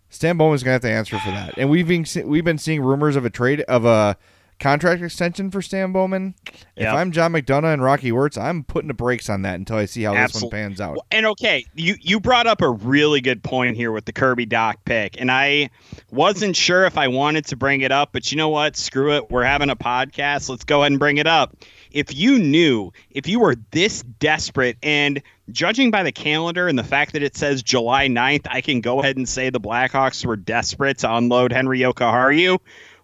Stan 0.09 0.37
Bowman's 0.37 0.63
gonna 0.63 0.73
have 0.73 0.81
to 0.81 0.91
answer 0.91 1.19
for 1.19 1.31
that. 1.31 1.53
And 1.57 1.69
we've 1.69 1.87
been 1.87 2.05
we've 2.27 2.43
been 2.43 2.57
seeing 2.57 2.81
rumors 2.81 3.15
of 3.15 3.25
a 3.25 3.29
trade 3.29 3.61
of 3.61 3.85
a 3.85 4.17
contract 4.59 5.01
extension 5.01 5.49
for 5.49 5.61
Stan 5.61 5.91
Bowman. 5.93 6.35
If 6.75 6.87
I'm 6.87 7.11
John 7.11 7.31
McDonough 7.31 7.73
and 7.73 7.81
Rocky 7.81 8.11
Wirtz, 8.11 8.37
I'm 8.37 8.63
putting 8.63 8.89
the 8.89 8.93
brakes 8.93 9.29
on 9.29 9.43
that 9.43 9.55
until 9.55 9.77
I 9.77 9.85
see 9.85 10.03
how 10.03 10.13
this 10.13 10.41
one 10.41 10.49
pans 10.51 10.81
out. 10.81 10.95
Well, 10.95 11.05
And 11.11 11.25
okay, 11.27 11.65
you 11.75 11.95
you 12.01 12.19
brought 12.19 12.47
up 12.47 12.61
a 12.61 12.69
really 12.69 13.21
good 13.21 13.43
point 13.43 13.75
here 13.77 13.91
with 13.91 14.05
the 14.05 14.13
Kirby 14.13 14.45
Dach 14.47 14.75
pick, 14.85 15.19
and 15.19 15.31
I 15.31 15.69
wasn't 16.11 16.55
sure 16.55 16.85
if 16.85 16.97
I 16.97 17.07
wanted 17.07 17.45
to 17.47 17.55
bring 17.55 17.81
it 17.81 17.91
up, 17.91 18.09
but 18.11 18.31
you 18.31 18.37
know 18.37 18.49
what? 18.49 18.75
Screw 18.75 19.15
it. 19.15 19.31
We're 19.31 19.43
having 19.43 19.69
a 19.69 19.75
podcast. 19.75 20.49
Let's 20.49 20.65
go 20.65 20.81
ahead 20.81 20.91
and 20.91 20.99
bring 20.99 21.17
it 21.17 21.27
up. 21.27 21.55
If 21.91 22.15
you 22.15 22.39
knew, 22.39 22.91
if 23.09 23.27
you 23.27 23.39
were 23.39 23.55
this 23.71 24.03
desperate, 24.19 24.77
and 24.83 25.21
judging 25.51 25.91
by 25.91 26.03
the 26.03 26.11
calendar 26.11 26.67
and 26.67 26.77
the 26.77 26.83
fact 26.83 27.13
that 27.13 27.23
it 27.23 27.35
says 27.35 27.63
July 27.63 28.07
9th, 28.07 28.47
I 28.49 28.61
can 28.61 28.81
go 28.81 28.99
ahead 28.99 29.17
and 29.17 29.27
say 29.27 29.49
the 29.49 29.59
Blackhawks 29.59 30.25
were 30.25 30.35
desperate 30.35 30.99
to 30.99 31.13
unload 31.13 31.51
Henry 31.51 31.79
Jokiharju. 31.79 32.59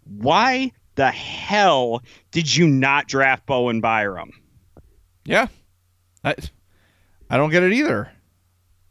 Why 0.05 0.71
the 0.95 1.11
hell 1.11 2.03
did 2.31 2.55
you 2.55 2.67
not 2.67 3.07
draft 3.07 3.45
Bowen 3.45 3.81
Byram? 3.81 4.31
Yeah, 5.25 5.47
I, 6.23 6.35
I 7.29 7.37
don't 7.37 7.49
get 7.49 7.63
it 7.63 7.73
either. 7.73 8.11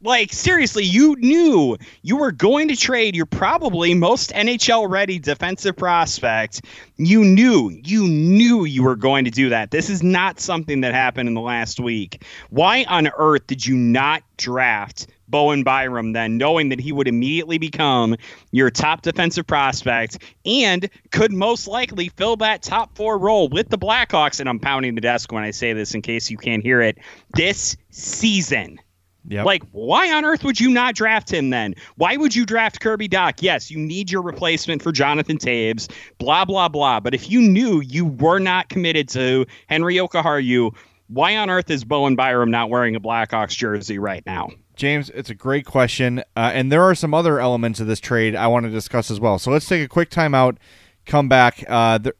Like 0.05 0.31
seriously, 0.33 0.83
you 0.83 1.15
knew 1.15 1.77
you 2.03 2.17
were 2.17 2.31
going 2.31 2.67
to 2.67 2.75
trade 2.75 3.15
your 3.15 3.25
probably 3.25 3.95
most 3.95 4.31
NHL 4.33 4.87
ready 4.87 5.17
defensive 5.17 5.75
prospect. 5.75 6.61
You 6.97 7.25
knew, 7.25 7.71
you 7.83 8.07
knew 8.07 8.65
you 8.65 8.83
were 8.83 8.95
going 8.95 9.25
to 9.25 9.31
do 9.31 9.49
that. 9.49 9.71
This 9.71 9.89
is 9.89 10.03
not 10.03 10.39
something 10.39 10.81
that 10.81 10.93
happened 10.93 11.27
in 11.27 11.33
the 11.33 11.41
last 11.41 11.79
week. 11.79 12.23
Why 12.51 12.85
on 12.87 13.09
earth 13.17 13.47
did 13.47 13.65
you 13.65 13.75
not 13.75 14.21
draft 14.37 15.07
Bowen 15.27 15.63
Byram 15.63 16.13
then, 16.13 16.37
knowing 16.37 16.69
that 16.69 16.79
he 16.79 16.91
would 16.91 17.07
immediately 17.07 17.57
become 17.57 18.15
your 18.51 18.69
top 18.69 19.01
defensive 19.01 19.47
prospect 19.47 20.19
and 20.45 20.87
could 21.11 21.33
most 21.33 21.67
likely 21.67 22.09
fill 22.09 22.35
that 22.35 22.61
top 22.61 22.95
four 22.95 23.17
role 23.17 23.49
with 23.49 23.69
the 23.69 23.77
Blackhawks? 23.79 24.39
And 24.39 24.47
I'm 24.47 24.59
pounding 24.59 24.93
the 24.93 25.01
desk 25.01 25.31
when 25.31 25.43
I 25.43 25.49
say 25.49 25.73
this 25.73 25.95
in 25.95 26.03
case 26.03 26.29
you 26.29 26.37
can't 26.37 26.61
hear 26.61 26.79
it. 26.79 26.99
This 27.33 27.75
season 27.89 28.79
Yep. 29.27 29.45
Like, 29.45 29.63
why 29.71 30.11
on 30.13 30.23
earth 30.25 30.43
would 30.43 30.59
you 30.59 30.69
not 30.69 30.95
draft 30.95 31.31
him 31.31 31.49
then? 31.49 31.75
Why 31.95 32.15
would 32.15 32.35
you 32.35 32.45
draft 32.45 32.79
Kirby 32.79 33.09
Dach? 33.09 33.41
Yes, 33.41 33.71
you 33.71 33.77
need 33.77 34.11
your 34.11 34.21
replacement 34.21 34.81
for 34.81 34.91
Jonathan 34.91 35.37
Toews, 35.37 35.91
blah, 36.17 36.45
blah, 36.45 36.67
blah. 36.67 36.99
But 36.99 37.13
if 37.13 37.29
you 37.29 37.41
knew 37.41 37.81
you 37.81 38.05
were 38.05 38.39
not 38.39 38.69
committed 38.69 39.09
to 39.09 39.45
Henry 39.67 39.95
Jokiharju, 39.95 40.75
why 41.07 41.37
on 41.37 41.49
earth 41.49 41.69
is 41.69 41.83
Bowen 41.83 42.15
Byram 42.15 42.51
not 42.51 42.69
wearing 42.69 42.95
a 42.95 42.99
Blackhawks 42.99 43.55
jersey 43.55 43.99
right 43.99 44.23
now? 44.25 44.49
James, 44.75 45.09
it's 45.11 45.29
a 45.29 45.35
great 45.35 45.65
question. 45.65 46.19
Uh, 46.35 46.51
and 46.53 46.71
there 46.71 46.83
are 46.83 46.95
some 46.95 47.13
other 47.13 47.39
elements 47.39 47.79
of 47.79 47.87
this 47.87 47.99
trade 47.99 48.35
I 48.35 48.47
want 48.47 48.65
to 48.65 48.71
discuss 48.71 49.09
as 49.09 49.19
well. 49.19 49.39
So 49.39 49.51
let's 49.51 49.67
take 49.67 49.83
a 49.83 49.87
quick 49.87 50.09
timeout, 50.09 50.57
come 51.05 51.29
back. 51.29 51.63
Uh, 51.67 51.99
th- 51.99 52.15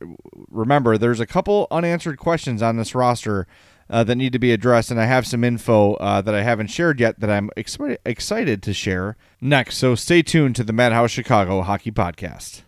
remember, 0.49 0.97
there's 0.97 1.19
a 1.19 1.25
couple 1.25 1.67
unanswered 1.69 2.17
questions 2.17 2.61
on 2.61 2.77
this 2.77 2.95
roster 2.95 3.45
uh, 3.89 4.03
that 4.03 4.15
need 4.15 4.33
to 4.33 4.39
be 4.39 4.51
addressed, 4.51 4.91
and 4.91 4.99
I 4.99 5.05
have 5.05 5.27
some 5.27 5.43
info 5.43 5.93
uh, 5.95 6.21
that 6.21 6.33
I 6.33 6.41
haven't 6.41 6.67
shared 6.67 6.99
yet 6.99 7.19
that 7.19 7.29
I'm 7.29 7.49
ex- 7.55 7.77
excited 8.05 8.63
to 8.63 8.73
share 8.73 9.15
next. 9.39 9.77
So 9.77 9.95
stay 9.95 10.21
tuned 10.21 10.55
to 10.55 10.63
the 10.63 10.73
Madhouse 10.73 11.11
Chicago 11.11 11.61
Hockey 11.61 11.91
Podcast. 11.91 12.63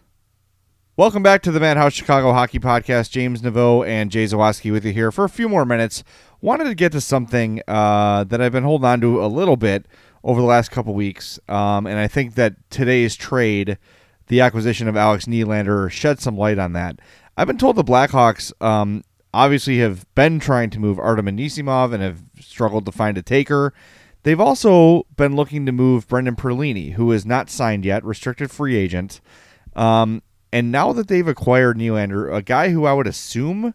Welcome 0.95 1.21
back 1.21 1.43
to 1.43 1.51
the 1.51 1.60
Madhouse 1.60 1.93
Chicago 1.93 2.34
Hockey 2.34 2.60
Podcast. 2.60 3.12
James 3.12 3.41
Naveau 3.41 3.88
and 3.88 4.10
Jay 4.10 4.25
Zawaski 4.25 4.71
with 4.71 4.84
you 4.84 4.93
here 4.93 5.12
for 5.12 5.25
a 5.25 5.30
few 5.30 5.47
more 5.47 5.65
minutes. 5.65 6.03
Wanted 6.41 6.65
to 6.65 6.75
get 6.75 6.91
to 6.93 7.01
something 7.01 7.62
uh, 7.67 8.23
that 8.23 8.41
I've 8.41 8.51
been 8.51 8.63
holding 8.63 8.88
on 8.88 9.01
to 9.01 9.23
a 9.23 9.27
little 9.27 9.58
bit 9.58 9.86
over 10.23 10.41
the 10.41 10.47
last 10.47 10.71
couple 10.71 10.93
weeks, 10.93 11.39
um, 11.47 11.88
and 11.88 11.99
I 11.99 12.08
think 12.08 12.36
that 12.36 12.56
today's 12.69 13.15
trade, 13.15 13.77
the 14.27 14.41
acquisition 14.41 14.88
of 14.88 14.97
Alex 14.97 15.25
Nylander, 15.25 15.89
shed 15.89 16.19
some 16.19 16.38
light 16.38 16.60
on 16.60 16.73
that. 16.73 16.99
I've 17.38 17.47
been 17.47 17.60
told 17.60 17.75
the 17.75 17.84
Blackhawks 17.84 18.51
um, 18.62 19.03
obviously 19.33 19.79
have 19.79 20.05
been 20.15 20.39
trying 20.39 20.69
to 20.71 20.79
move 20.79 20.99
Artem 20.99 21.27
Anisimov 21.27 21.93
and 21.93 22.01
have 22.01 22.23
struggled 22.39 22.85
to 22.85 22.91
find 22.91 23.17
a 23.17 23.21
taker. 23.21 23.73
They've 24.23 24.39
also 24.39 25.05
been 25.15 25.35
looking 25.35 25.65
to 25.65 25.71
move 25.71 26.07
Brendan 26.07 26.35
Perlini, 26.35 26.93
who 26.93 27.11
is 27.11 27.25
not 27.25 27.49
signed 27.49 27.85
yet, 27.85 28.03
restricted 28.03 28.51
free 28.51 28.75
agent. 28.75 29.21
Um, 29.75 30.21
and 30.51 30.71
now 30.71 30.91
that 30.93 31.07
they've 31.07 31.27
acquired 31.27 31.77
Nylander, 31.77 32.33
a 32.33 32.41
guy 32.41 32.69
who 32.69 32.85
I 32.85 32.93
would 32.93 33.07
assume 33.07 33.73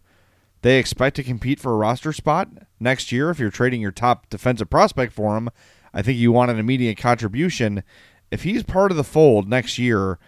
they 0.62 0.78
expect 0.78 1.16
to 1.16 1.22
compete 1.22 1.60
for 1.60 1.72
a 1.72 1.76
roster 1.76 2.12
spot 2.12 2.48
next 2.80 3.12
year, 3.12 3.30
if 3.30 3.38
you're 3.38 3.50
trading 3.50 3.80
your 3.80 3.92
top 3.92 4.28
defensive 4.30 4.70
prospect 4.70 5.12
for 5.12 5.36
him, 5.36 5.48
I 5.94 6.02
think 6.02 6.18
you 6.18 6.32
want 6.32 6.50
an 6.50 6.58
immediate 6.58 6.96
contribution. 6.96 7.82
If 8.30 8.42
he's 8.42 8.62
part 8.62 8.90
of 8.90 8.96
the 8.96 9.04
fold 9.04 9.48
next 9.48 9.78
year, 9.78 10.18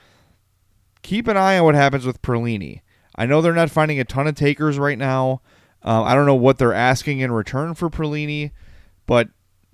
keep 1.02 1.26
an 1.26 1.37
eye 1.37 1.58
on 1.58 1.64
what 1.64 1.74
happens 1.74 2.04
with 2.04 2.22
Perlini. 2.22 2.80
I 3.14 3.27
know 3.27 3.40
they're 3.40 3.53
not 3.53 3.70
finding 3.70 4.00
a 4.00 4.05
ton 4.05 4.27
of 4.27 4.35
takers 4.35 4.79
right 4.79 4.98
now. 4.98 5.40
Uh, 5.85 6.03
I 6.03 6.14
don't 6.14 6.27
know 6.27 6.35
what 6.35 6.59
they're 6.59 6.72
asking 6.72 7.20
in 7.20 7.31
return 7.33 7.74
for 7.74 7.90
Perlini, 7.90 8.50
but 9.07 9.29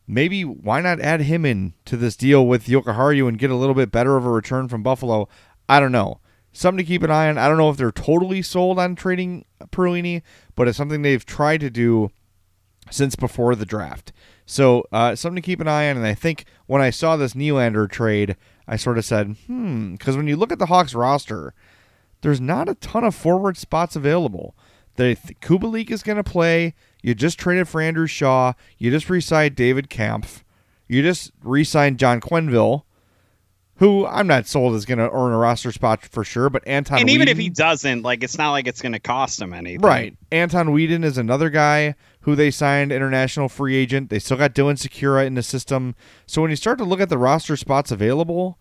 maybe 0.06 0.44
why 0.44 0.80
not 0.80 1.00
add 1.00 1.22
him 1.22 1.44
in 1.44 1.74
to 1.84 1.96
this 1.96 2.16
deal 2.16 2.46
with 2.46 2.66
Jokiharju 2.66 3.28
and 3.28 3.38
get 3.38 3.50
a 3.50 3.56
little 3.56 3.74
bit 3.74 3.92
better 3.92 4.16
of 4.16 4.26
a 4.26 4.30
return 4.30 4.68
from 4.68 4.82
Buffalo? 4.82 5.28
I 5.68 5.78
don't 5.78 5.92
know. 5.92 6.20
Something 6.52 6.84
to 6.84 6.88
keep 6.88 7.04
an 7.04 7.12
eye 7.12 7.28
on. 7.28 7.38
I 7.38 7.46
don't 7.46 7.58
know 7.58 7.70
if 7.70 7.76
they're 7.76 7.92
totally 7.92 8.42
sold 8.42 8.78
on 8.80 8.96
trading 8.96 9.44
Perlini, 9.70 10.22
but 10.56 10.66
it's 10.66 10.76
something 10.76 11.02
they've 11.02 11.24
tried 11.24 11.60
to 11.60 11.70
do 11.70 12.10
since 12.90 13.14
before 13.14 13.54
the 13.54 13.64
draft. 13.64 14.12
So 14.46 14.84
uh, 14.90 15.14
something 15.14 15.40
to 15.40 15.46
keep 15.46 15.60
an 15.60 15.68
eye 15.68 15.88
on. 15.88 15.96
And 15.96 16.06
I 16.06 16.14
think 16.14 16.44
when 16.66 16.82
I 16.82 16.90
saw 16.90 17.16
this 17.16 17.34
Nylander 17.34 17.88
trade, 17.88 18.36
I 18.66 18.74
sort 18.74 18.98
of 18.98 19.04
said, 19.04 19.36
hmm, 19.46 19.92
because 19.92 20.16
when 20.16 20.26
you 20.26 20.34
look 20.34 20.50
at 20.50 20.58
the 20.58 20.66
Hawks 20.66 20.92
roster, 20.92 21.54
there's 22.22 22.40
not 22.40 22.68
a 22.68 22.74
ton 22.74 23.04
of 23.04 23.14
forward 23.14 23.56
spots 23.56 23.96
available. 23.96 24.54
The 24.96 25.16
Kubalik 25.40 25.90
is 25.90 26.02
going 26.02 26.16
to 26.16 26.24
play. 26.24 26.74
You 27.02 27.14
just 27.14 27.38
traded 27.38 27.68
for 27.68 27.80
Andrew 27.80 28.06
Shaw. 28.06 28.52
You 28.76 28.90
just 28.90 29.08
re-signed 29.08 29.54
David 29.56 29.88
Kampf. 29.88 30.44
You 30.88 31.02
just 31.02 31.32
re-signed 31.42 31.98
John 31.98 32.20
Quenneville, 32.20 32.82
who 33.76 34.04
I'm 34.06 34.26
not 34.26 34.46
sold 34.46 34.74
is 34.74 34.84
going 34.84 34.98
to 34.98 35.10
earn 35.10 35.32
a 35.32 35.38
roster 35.38 35.72
spot 35.72 36.04
for 36.04 36.24
sure. 36.24 36.50
But 36.50 36.66
Anton 36.66 36.98
and 36.98 37.08
even 37.08 37.28
if 37.28 37.38
he 37.38 37.48
doesn't, 37.48 38.02
like, 38.02 38.22
it's 38.22 38.36
not 38.36 38.50
like 38.50 38.66
it's 38.66 38.82
going 38.82 38.92
to 38.92 39.00
cost 39.00 39.40
him 39.40 39.54
anything. 39.54 39.80
right, 39.80 40.14
Anton 40.30 40.68
Wedin 40.68 41.04
is 41.04 41.16
another 41.16 41.48
guy 41.48 41.94
who 42.22 42.34
they 42.34 42.50
signed 42.50 42.92
international 42.92 43.48
free 43.48 43.76
agent. 43.76 44.10
They 44.10 44.18
still 44.18 44.36
got 44.36 44.54
Dylan 44.54 44.76
Sikura 44.76 45.24
in 45.26 45.34
the 45.34 45.42
system. 45.42 45.94
So 46.26 46.42
when 46.42 46.50
you 46.50 46.56
start 46.56 46.76
to 46.78 46.84
look 46.84 47.00
at 47.00 47.08
the 47.08 47.16
roster 47.16 47.56
spots 47.56 47.90
available, 47.90 48.58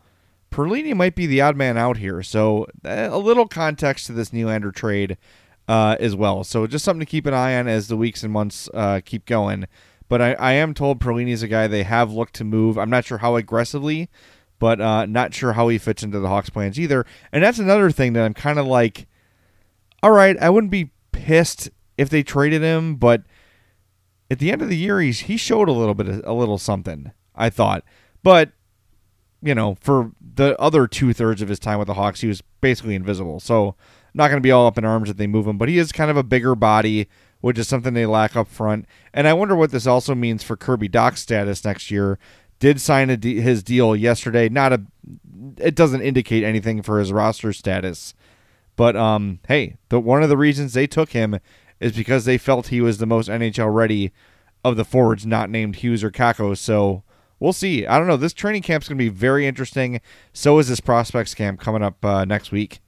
Perlini 0.52 0.96
might 0.96 1.16
be 1.16 1.26
the 1.26 1.42
odd 1.42 1.56
man 1.56 1.78
out 1.78 1.98
here. 1.98 2.24
So 2.24 2.66
uh, 2.84 3.10
a 3.12 3.18
little 3.18 3.48
context 3.48 4.08
to 4.08 4.14
this 4.14 4.32
Nylander 4.32 4.74
trade 4.74 5.18
uh, 5.68 5.96
as 6.00 6.16
well. 6.16 6.44
So 6.44 6.66
just 6.68 6.84
something 6.84 7.00
to 7.00 7.06
keep 7.06 7.26
an 7.26 7.34
eye 7.34 7.58
on 7.58 7.68
as 7.68 7.88
the 7.88 7.98
weeks 7.98 8.24
and 8.24 8.34
months 8.34 8.70
uh, 8.74 9.02
keep 9.04 9.26
going. 9.26 9.68
But 10.08 10.22
I, 10.22 10.34
I 10.34 10.52
am 10.54 10.74
told 10.74 11.00
Perlini 11.00 11.30
is 11.30 11.44
a 11.44 11.48
guy 11.48 11.68
they 11.68 11.84
have 11.84 12.12
looked 12.12 12.34
to 12.36 12.44
move. 12.44 12.78
I'm 12.78 12.90
not 12.90 13.06
sure 13.06 13.20
how 13.20 13.36
aggressively, 13.36 14.10
but 14.58 14.82
uh, 14.82 15.06
not 15.06 15.34
sure 15.34 15.54
how 15.54 15.68
he 15.68 15.78
fits 15.78 16.02
into 16.02 16.20
the 16.20 16.28
Hawks' 16.28 16.50
plans 16.50 16.80
either. 16.80 17.06
And 17.32 17.44
that's 17.44 17.60
another 17.60 17.92
thing 17.92 18.14
that 18.14 18.26
I'm 18.26 18.34
kind 18.34 18.58
of 18.58 18.66
like, 18.66 19.08
all 20.02 20.12
right, 20.12 20.36
I 20.42 20.50
wouldn't 20.50 20.72
be 20.72 20.92
pissed 21.12 21.70
if 21.98 22.10
they 22.10 22.24
traded 22.24 22.64
him, 22.64 22.96
but 22.96 23.24
at 24.32 24.40
the 24.40 24.52
end 24.52 24.62
of 24.62 24.70
the 24.70 24.78
year, 24.78 25.00
he's 25.02 25.22
he 25.22 25.38
showed 25.38 25.70
a 25.70 25.74
little 25.74 25.94
bit, 25.94 26.08
a 26.26 26.34
little 26.34 26.58
something. 26.58 27.12
I 27.36 27.50
thought, 27.50 27.84
but 28.24 28.52
you 29.41 29.56
know, 29.56 29.75
for 29.80 30.12
the 30.36 30.60
other 30.60 30.88
two 30.88 31.13
thirds 31.13 31.41
of 31.41 31.49
his 31.49 31.60
time 31.60 31.80
with 31.80 31.88
the 31.88 31.93
Hawks, 31.93 32.21
he 32.21 32.28
was 32.28 32.41
basically 32.62 32.95
invisible. 32.95 33.39
So 33.39 33.75
not 34.13 34.28
going 34.30 34.38
to 34.41 34.45
be 34.45 34.52
all 34.52 34.67
up 34.67 34.78
in 34.78 34.86
arms 34.86 35.08
that 35.08 35.17
they 35.17 35.28
move 35.28 35.47
him, 35.47 35.58
but 35.58 35.69
he 35.69 35.78
is 35.78 35.91
kind 35.91 36.12
of 36.12 36.17
a 36.17 36.23
bigger 36.23 36.56
body, 36.56 37.08
which 37.41 37.58
is 37.58 37.67
something 37.67 37.93
they 37.93 38.06
lack 38.06 38.36
up 38.36 38.47
front. 38.47 38.86
And 39.13 39.28
I 39.28 39.34
wonder 39.34 39.56
what 39.56 39.71
this 39.71 39.88
also 39.88 40.15
means 40.15 40.43
for 40.43 40.58
Kirby 40.58 40.88
Dach's 40.88 41.21
status 41.21 41.63
next 41.63 41.89
year. 41.91 42.19
Did 42.60 42.82
sign 42.82 43.08
de- 43.19 43.39
his 43.39 43.63
deal 43.63 43.95
yesterday. 43.95 44.49
Not 44.49 44.73
a, 44.73 44.82
it 45.58 45.75
doesn't 45.75 46.02
indicate 46.02 46.43
anything 46.43 46.82
for 46.82 46.99
his 46.99 47.13
roster 47.13 47.54
status, 47.54 48.13
but 48.75 48.97
um, 48.97 49.39
hey, 49.47 49.78
the 49.88 49.99
one 49.99 50.23
of 50.23 50.30
the 50.30 50.36
reasons 50.36 50.73
they 50.73 50.88
took 50.88 51.12
him 51.12 51.39
is 51.80 51.93
because 51.93 52.25
they 52.25 52.38
felt 52.38 52.67
he 52.67 52.82
was 52.82 52.97
the 52.97 53.06
most 53.06 53.30
NHL 53.30 53.73
ready 53.73 54.12
of 54.65 54.75
the 54.75 54.84
forwards 54.84 55.25
not 55.25 55.49
named 55.49 55.78
Hughes 55.78 56.04
or 56.04 56.12
Kakko. 56.12 56.58
So 56.58 57.04
we'll 57.39 57.54
see. 57.54 57.86
I 57.86 57.97
don't 57.97 58.08
know. 58.08 58.17
This 58.17 58.34
training 58.34 58.62
camp's 58.62 58.88
going 58.88 58.97
to 58.97 59.04
be 59.04 59.10
very 59.10 59.47
interesting. 59.47 60.02
So 60.34 60.60
is 60.60 60.67
this 60.67 60.80
prospects 60.80 61.34
camp 61.34 61.60
coming 61.60 61.84
up 61.84 62.04
uh, 62.04 62.25
next 62.25 62.52
week. 62.52 62.80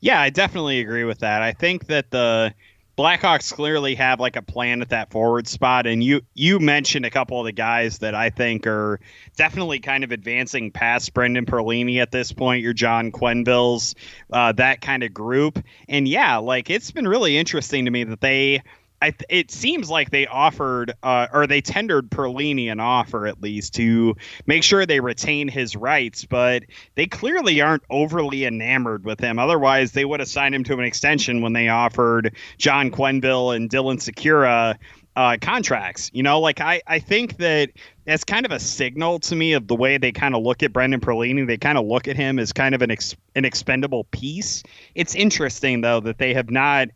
Yeah, 0.00 0.20
I 0.20 0.30
definitely 0.30 0.80
agree 0.80 1.04
with 1.04 1.20
that. 1.20 1.42
I 1.42 1.52
think 1.52 1.86
that 1.86 2.10
the 2.10 2.52
Blackhawks 2.98 3.52
clearly 3.54 3.94
have 3.94 4.20
like 4.20 4.36
a 4.36 4.42
plan 4.42 4.82
at 4.82 4.90
that 4.90 5.10
forward 5.10 5.46
spot, 5.46 5.86
and 5.86 6.04
you 6.04 6.20
you 6.34 6.58
mentioned 6.58 7.06
a 7.06 7.10
couple 7.10 7.40
of 7.40 7.46
the 7.46 7.52
guys 7.52 7.98
that 7.98 8.14
I 8.14 8.28
think 8.28 8.66
are 8.66 9.00
definitely 9.36 9.78
kind 9.78 10.04
of 10.04 10.12
advancing 10.12 10.70
past 10.70 11.14
Brendan 11.14 11.46
Perlini 11.46 12.02
at 12.02 12.10
this 12.10 12.32
point. 12.32 12.62
Your 12.62 12.74
John 12.74 13.10
Quennevilles, 13.10 13.94
uh, 14.30 14.52
that 14.52 14.82
kind 14.82 15.02
of 15.02 15.14
group, 15.14 15.64
and 15.88 16.06
yeah, 16.06 16.36
like 16.36 16.68
it's 16.68 16.90
been 16.90 17.08
really 17.08 17.38
interesting 17.38 17.86
to 17.86 17.90
me 17.90 18.04
that 18.04 18.20
they 18.20 18.60
I, 19.02 19.12
it 19.28 19.50
seems 19.50 19.90
like 19.90 20.10
they 20.10 20.28
offered 20.28 20.92
uh, 21.02 21.26
or 21.32 21.48
they 21.48 21.60
tendered 21.60 22.08
Perlini 22.08 22.70
an 22.70 22.78
offer 22.78 23.26
at 23.26 23.42
least 23.42 23.74
to 23.74 24.14
make 24.46 24.62
sure 24.62 24.86
they 24.86 25.00
retain 25.00 25.48
his 25.48 25.74
rights, 25.74 26.24
but 26.24 26.62
they 26.94 27.06
clearly 27.06 27.60
aren't 27.60 27.82
overly 27.90 28.44
enamored 28.44 29.04
with 29.04 29.18
him. 29.18 29.40
Otherwise, 29.40 29.90
they 29.90 30.04
would 30.04 30.20
have 30.20 30.28
signed 30.28 30.54
him 30.54 30.62
to 30.64 30.74
an 30.74 30.84
extension 30.84 31.42
when 31.42 31.52
they 31.52 31.68
offered 31.68 32.36
John 32.58 32.92
Quenneville 32.92 33.56
and 33.56 33.68
Dylan 33.68 33.98
Sikura 33.98 34.76
uh, 35.16 35.36
contracts. 35.40 36.10
You 36.12 36.22
know, 36.22 36.40
like 36.40 36.60
I, 36.60 36.80
I 36.86 36.98
think 36.98 37.38
that 37.38 37.70
that's 38.04 38.24
kind 38.24 38.46
of 38.46 38.52
a 38.52 38.58
signal 38.58 39.18
to 39.20 39.36
me 39.36 39.52
of 39.52 39.66
the 39.66 39.74
way 39.74 39.98
they 39.98 40.12
kind 40.12 40.34
of 40.34 40.42
look 40.42 40.62
at 40.62 40.72
Brendan 40.72 41.00
Perlini. 41.00 41.46
They 41.46 41.58
kind 41.58 41.76
of 41.76 41.86
look 41.86 42.08
at 42.08 42.16
him 42.16 42.38
as 42.38 42.52
kind 42.52 42.74
of 42.74 42.82
an 42.82 42.90
ex, 42.90 43.14
an 43.34 43.44
expendable 43.44 44.04
piece. 44.04 44.62
It's 44.94 45.14
interesting 45.14 45.80
though 45.80 46.00
that 46.00 46.18
they 46.18 46.34
have 46.34 46.50
not 46.50 46.88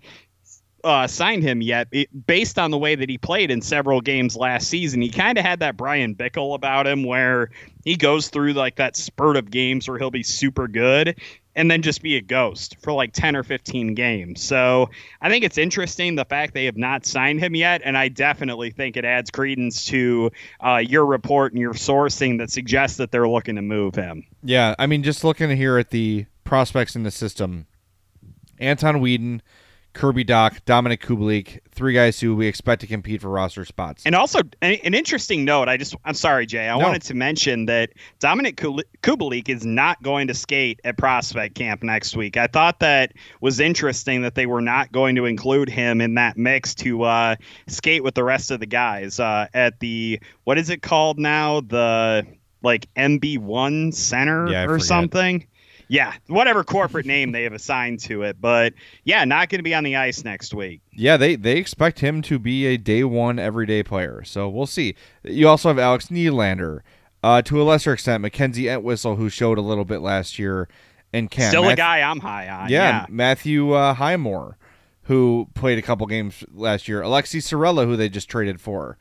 uh, 0.86 1.06
signed 1.06 1.42
him 1.42 1.60
yet, 1.60 1.88
it, 1.90 2.26
based 2.26 2.58
on 2.58 2.70
the 2.70 2.78
way 2.78 2.94
that 2.94 3.08
he 3.08 3.18
played 3.18 3.50
in 3.50 3.60
several 3.60 4.00
games 4.00 4.36
last 4.36 4.68
season. 4.68 5.02
He 5.02 5.10
kind 5.10 5.36
of 5.36 5.44
had 5.44 5.60
that 5.60 5.76
Bryan 5.76 6.14
Bickell 6.14 6.54
about 6.54 6.86
him, 6.86 7.02
where 7.02 7.50
he 7.84 7.96
goes 7.96 8.28
through 8.28 8.52
like 8.52 8.76
that 8.76 8.96
spurt 8.96 9.36
of 9.36 9.50
games 9.50 9.88
where 9.88 9.98
he'll 9.98 10.10
be 10.10 10.22
super 10.22 10.68
good 10.68 11.20
and 11.56 11.70
then 11.70 11.82
just 11.82 12.02
be 12.02 12.16
a 12.16 12.20
ghost 12.20 12.76
for 12.82 12.92
like 12.92 13.12
10 13.14 13.34
or 13.34 13.42
15 13.42 13.94
games. 13.94 14.42
So 14.42 14.90
I 15.22 15.30
think 15.30 15.42
it's 15.42 15.58
interesting 15.58 16.14
the 16.14 16.26
fact 16.26 16.52
they 16.52 16.66
have 16.66 16.76
not 16.76 17.06
signed 17.06 17.40
him 17.40 17.54
yet. 17.54 17.80
And 17.82 17.96
I 17.96 18.08
definitely 18.08 18.70
think 18.70 18.96
it 18.96 19.06
adds 19.06 19.30
credence 19.30 19.86
to 19.86 20.30
uh, 20.64 20.76
your 20.76 21.06
report 21.06 21.52
and 21.52 21.60
your 21.60 21.72
sourcing 21.72 22.38
that 22.38 22.50
suggests 22.50 22.98
that 22.98 23.10
they're 23.10 23.28
looking 23.28 23.56
to 23.56 23.62
move 23.62 23.94
him. 23.94 24.26
Yeah. 24.44 24.74
I 24.78 24.86
mean, 24.86 25.02
just 25.02 25.24
looking 25.24 25.50
here 25.56 25.78
at 25.78 25.90
the 25.90 26.26
prospects 26.44 26.94
in 26.94 27.02
the 27.02 27.10
system 27.10 27.66
Anton 28.58 28.96
Wedin, 28.96 29.40
Kirby 29.96 30.24
Dach, 30.26 30.62
Dominic 30.66 31.00
Kubalik, 31.02 31.60
three 31.72 31.94
guys 31.94 32.20
who 32.20 32.36
we 32.36 32.46
expect 32.46 32.82
to 32.82 32.86
compete 32.86 33.22
for 33.22 33.30
roster 33.30 33.64
spots. 33.64 34.02
And 34.04 34.14
also, 34.14 34.40
an, 34.60 34.74
an 34.84 34.92
interesting 34.94 35.44
note. 35.46 35.68
I 35.68 35.78
just, 35.78 35.96
I'm 36.04 36.14
sorry, 36.14 36.44
Jay. 36.44 36.68
I 36.68 36.78
No. 36.78 36.84
wanted 36.84 37.02
to 37.02 37.14
mention 37.14 37.64
that 37.66 37.90
Dominic 38.18 38.56
Kubalik 38.56 39.48
is 39.48 39.64
not 39.64 40.02
going 40.02 40.26
to 40.28 40.34
skate 40.34 40.80
at 40.84 40.98
Prospect 40.98 41.54
Camp 41.54 41.82
next 41.82 42.14
week. 42.14 42.36
I 42.36 42.46
thought 42.46 42.80
that 42.80 43.14
was 43.40 43.58
interesting 43.58 44.20
that 44.22 44.34
they 44.34 44.44
were 44.46 44.60
not 44.60 44.92
going 44.92 45.16
to 45.16 45.24
include 45.24 45.70
him 45.70 46.00
in 46.02 46.14
that 46.14 46.36
mix 46.36 46.74
to 46.76 47.02
uh, 47.04 47.36
skate 47.66 48.04
with 48.04 48.14
the 48.14 48.24
rest 48.24 48.50
of 48.50 48.60
the 48.60 48.66
guys 48.66 49.18
uh, 49.18 49.46
at 49.54 49.80
the 49.80 50.20
what 50.44 50.58
is 50.58 50.68
it 50.68 50.82
called 50.82 51.18
now? 51.18 51.60
The 51.62 52.26
like 52.62 52.86
MB1 52.96 53.94
Center 53.94 54.48
Yeah, 54.50 54.64
or 54.64 54.68
forget. 54.74 54.86
something. 54.86 55.46
Yeah, 55.88 56.14
whatever 56.26 56.64
corporate 56.64 57.06
name 57.06 57.32
they 57.32 57.44
have 57.44 57.52
assigned 57.52 58.00
to 58.00 58.22
it, 58.22 58.40
but 58.40 58.74
yeah, 59.04 59.24
not 59.24 59.48
going 59.48 59.60
to 59.60 59.62
be 59.62 59.74
on 59.74 59.84
the 59.84 59.96
ice 59.96 60.24
next 60.24 60.52
week. 60.52 60.80
Yeah, 60.92 61.16
they 61.16 61.36
they 61.36 61.58
expect 61.58 62.00
him 62.00 62.22
to 62.22 62.38
be 62.38 62.66
a 62.66 62.76
day 62.76 63.04
one 63.04 63.38
everyday 63.38 63.82
player. 63.82 64.24
So 64.24 64.48
we'll 64.48 64.66
see. 64.66 64.96
You 65.22 65.48
also 65.48 65.68
have 65.68 65.78
Alex 65.78 66.06
Nylander, 66.06 66.80
uh, 67.22 67.42
to 67.42 67.60
a 67.60 67.64
lesser 67.64 67.92
extent, 67.92 68.22
Mackenzie 68.22 68.68
Entwistle, 68.68 69.16
who 69.16 69.28
showed 69.28 69.58
a 69.58 69.62
little 69.62 69.84
bit 69.84 70.00
last 70.00 70.38
year, 70.38 70.68
and 71.12 71.30
Kent. 71.30 71.50
Still 71.50 71.68
a 71.68 71.76
guy 71.76 72.00
I'm 72.00 72.20
high 72.20 72.48
on. 72.48 72.68
Yeah, 72.68 72.88
yeah. 72.88 73.06
Matthew 73.08 73.72
uh, 73.72 73.94
Highmore, 73.94 74.58
who 75.02 75.48
played 75.54 75.78
a 75.78 75.82
couple 75.82 76.06
games 76.06 76.44
last 76.52 76.88
year. 76.88 77.00
Aleksi 77.02 77.40
Saarela, 77.40 77.84
who 77.84 77.96
they 77.96 78.08
just 78.08 78.28
traded 78.28 78.60
for. 78.60 78.98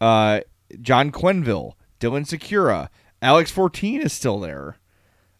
Uh, 0.00 0.40
John 0.80 1.10
Quenneville, 1.10 1.72
Dylan 1.98 2.26
Sikura, 2.26 2.88
Alex 3.20 3.50
Fortin 3.50 4.00
is 4.00 4.12
still 4.12 4.40
there. 4.40 4.78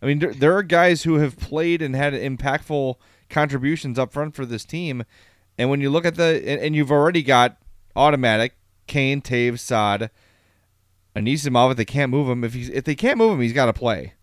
I 0.03 0.07
mean, 0.07 0.19
there, 0.19 0.33
there 0.33 0.57
are 0.57 0.63
guys 0.63 1.03
who 1.03 1.17
have 1.17 1.39
played 1.39 1.83
and 1.83 1.95
had 1.95 2.13
impactful 2.15 2.97
contributions 3.29 3.99
up 3.99 4.13
front 4.13 4.35
for 4.35 4.47
this 4.47 4.65
team. 4.65 5.05
And 5.59 5.69
when 5.69 5.81
you 5.81 5.91
look 5.91 6.05
at 6.05 6.15
the, 6.15 6.43
and, 6.47 6.61
and 6.61 6.77
you've 6.77 6.91
already 6.91 7.23
got 7.23 7.57
automatic 7.95 8.55
Kane, 8.87 9.23
Toews, 9.23 9.61
Saad, 9.61 10.11
Anisimov. 11.15 11.73
If 11.73 11.77
they 11.77 11.85
can't 11.85 12.11
move 12.11 12.29
him, 12.29 12.45
if 12.45 12.55
he's 12.55 12.69
if 12.69 12.85
they 12.85 12.95
can't 12.95 13.19
move 13.19 13.33
him, 13.33 13.41
he's 13.41 13.53
got 13.53 13.67
to 13.67 13.73
play. 13.73 14.15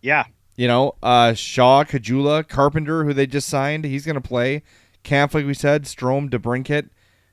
Yeah. 0.00 0.26
You 0.56 0.68
know, 0.68 0.94
uh, 1.02 1.32
Shaw, 1.32 1.84
Caggiula, 1.84 2.46
Carpenter, 2.46 3.04
who 3.04 3.14
they 3.14 3.26
just 3.26 3.48
signed, 3.48 3.84
he's 3.84 4.04
going 4.04 4.20
to 4.20 4.20
play. 4.20 4.62
Kampf, 5.02 5.34
like 5.34 5.46
we 5.46 5.54
said, 5.54 5.84
Strome, 5.84 6.28
DeBrincat. 6.28 6.90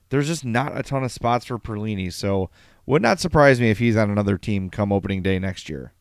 There's 0.09 0.27
just 0.27 0.45
not 0.45 0.77
a 0.77 0.83
ton 0.83 1.03
of 1.03 1.11
spots 1.11 1.45
for 1.45 1.59
Perlini, 1.59 2.13
so 2.13 2.49
would 2.85 3.01
not 3.01 3.19
surprise 3.19 3.59
me 3.59 3.69
if 3.69 3.79
he's 3.79 3.97
on 3.97 4.09
another 4.09 4.37
team 4.37 4.69
come 4.69 4.93
opening 4.93 5.21
day 5.21 5.39
next 5.39 5.67
year. 5.67 5.91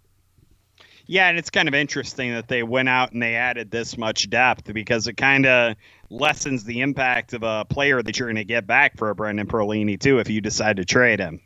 Yeah, 1.06 1.28
and 1.28 1.38
it's 1.38 1.50
kind 1.50 1.68
of 1.68 1.74
interesting 1.74 2.32
that 2.32 2.48
they 2.48 2.62
went 2.62 2.88
out 2.88 3.12
and 3.12 3.22
they 3.22 3.36
added 3.36 3.70
this 3.70 3.96
much 3.96 4.28
depth 4.28 4.72
because 4.72 5.06
it 5.06 5.16
kind 5.16 5.46
of 5.46 5.76
lessens 6.10 6.64
the 6.64 6.80
impact 6.80 7.32
of 7.32 7.44
a 7.44 7.64
player 7.64 8.02
that 8.02 8.18
you're 8.18 8.28
going 8.28 8.36
to 8.36 8.44
get 8.44 8.66
back 8.66 8.96
for 8.96 9.10
a 9.10 9.14
Brendan 9.14 9.46
Perlini 9.46 9.98
too 9.98 10.18
if 10.18 10.28
you 10.28 10.40
decide 10.40 10.76
to 10.78 10.84
trade 10.84 11.20
him. 11.20 11.40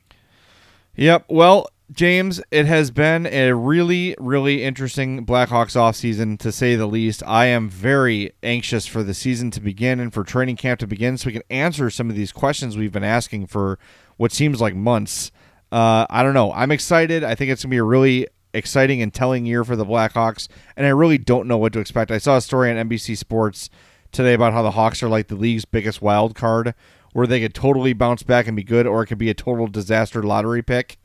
Yep. 0.96 1.26
Well, 1.28 1.68
James, 1.92 2.40
it 2.50 2.66
has 2.66 2.90
been 2.90 3.26
a 3.26 3.52
really, 3.52 4.14
really 4.18 4.62
interesting 4.62 5.26
Blackhawks 5.26 5.74
offseason, 5.74 6.38
to 6.38 6.52
say 6.52 6.76
the 6.76 6.86
least. 6.86 7.22
I 7.26 7.46
am 7.46 7.68
very 7.68 8.32
anxious 8.42 8.86
for 8.86 9.02
the 9.02 9.14
season 9.14 9.50
to 9.52 9.60
begin 9.60 9.98
and 9.98 10.12
for 10.12 10.22
training 10.22 10.56
camp 10.56 10.78
to 10.80 10.86
begin 10.86 11.18
so 11.18 11.26
we 11.26 11.32
can 11.32 11.42
answer 11.50 11.90
some 11.90 12.08
of 12.08 12.16
these 12.16 12.32
questions 12.32 12.76
we've 12.76 12.92
been 12.92 13.04
asking 13.04 13.48
for 13.48 13.78
what 14.18 14.30
seems 14.30 14.60
like 14.60 14.74
months. 14.74 15.32
Uh, 15.72 16.06
I 16.08 16.22
don't 16.22 16.34
know. 16.34 16.52
I'm 16.52 16.70
excited. 16.70 17.24
I 17.24 17.34
think 17.34 17.50
it's 17.50 17.64
going 17.64 17.70
to 17.70 17.74
be 17.74 17.78
a 17.78 17.84
really 17.84 18.28
exciting 18.52 19.02
and 19.02 19.12
telling 19.12 19.46
year 19.46 19.64
for 19.64 19.76
the 19.76 19.86
Blackhawks, 19.86 20.48
and 20.76 20.86
I 20.86 20.90
really 20.90 21.18
don't 21.18 21.48
know 21.48 21.58
what 21.58 21.72
to 21.74 21.80
expect. 21.80 22.10
I 22.10 22.18
saw 22.18 22.36
a 22.36 22.40
story 22.40 22.70
on 22.70 22.88
NBC 22.88 23.16
Sports 23.16 23.70
today 24.12 24.34
about 24.34 24.52
how 24.52 24.62
the 24.62 24.72
Hawks 24.72 25.02
are 25.02 25.08
like 25.08 25.28
the 25.28 25.36
league's 25.36 25.64
biggest 25.64 26.02
wild 26.02 26.34
card, 26.34 26.74
where 27.12 27.26
they 27.26 27.40
could 27.40 27.54
totally 27.54 27.92
bounce 27.92 28.22
back 28.22 28.46
and 28.46 28.56
be 28.56 28.64
good, 28.64 28.86
or 28.86 29.02
it 29.02 29.06
could 29.06 29.18
be 29.18 29.30
a 29.30 29.34
total 29.34 29.66
disaster 29.66 30.22
lottery 30.22 30.62
pick. 30.62 30.98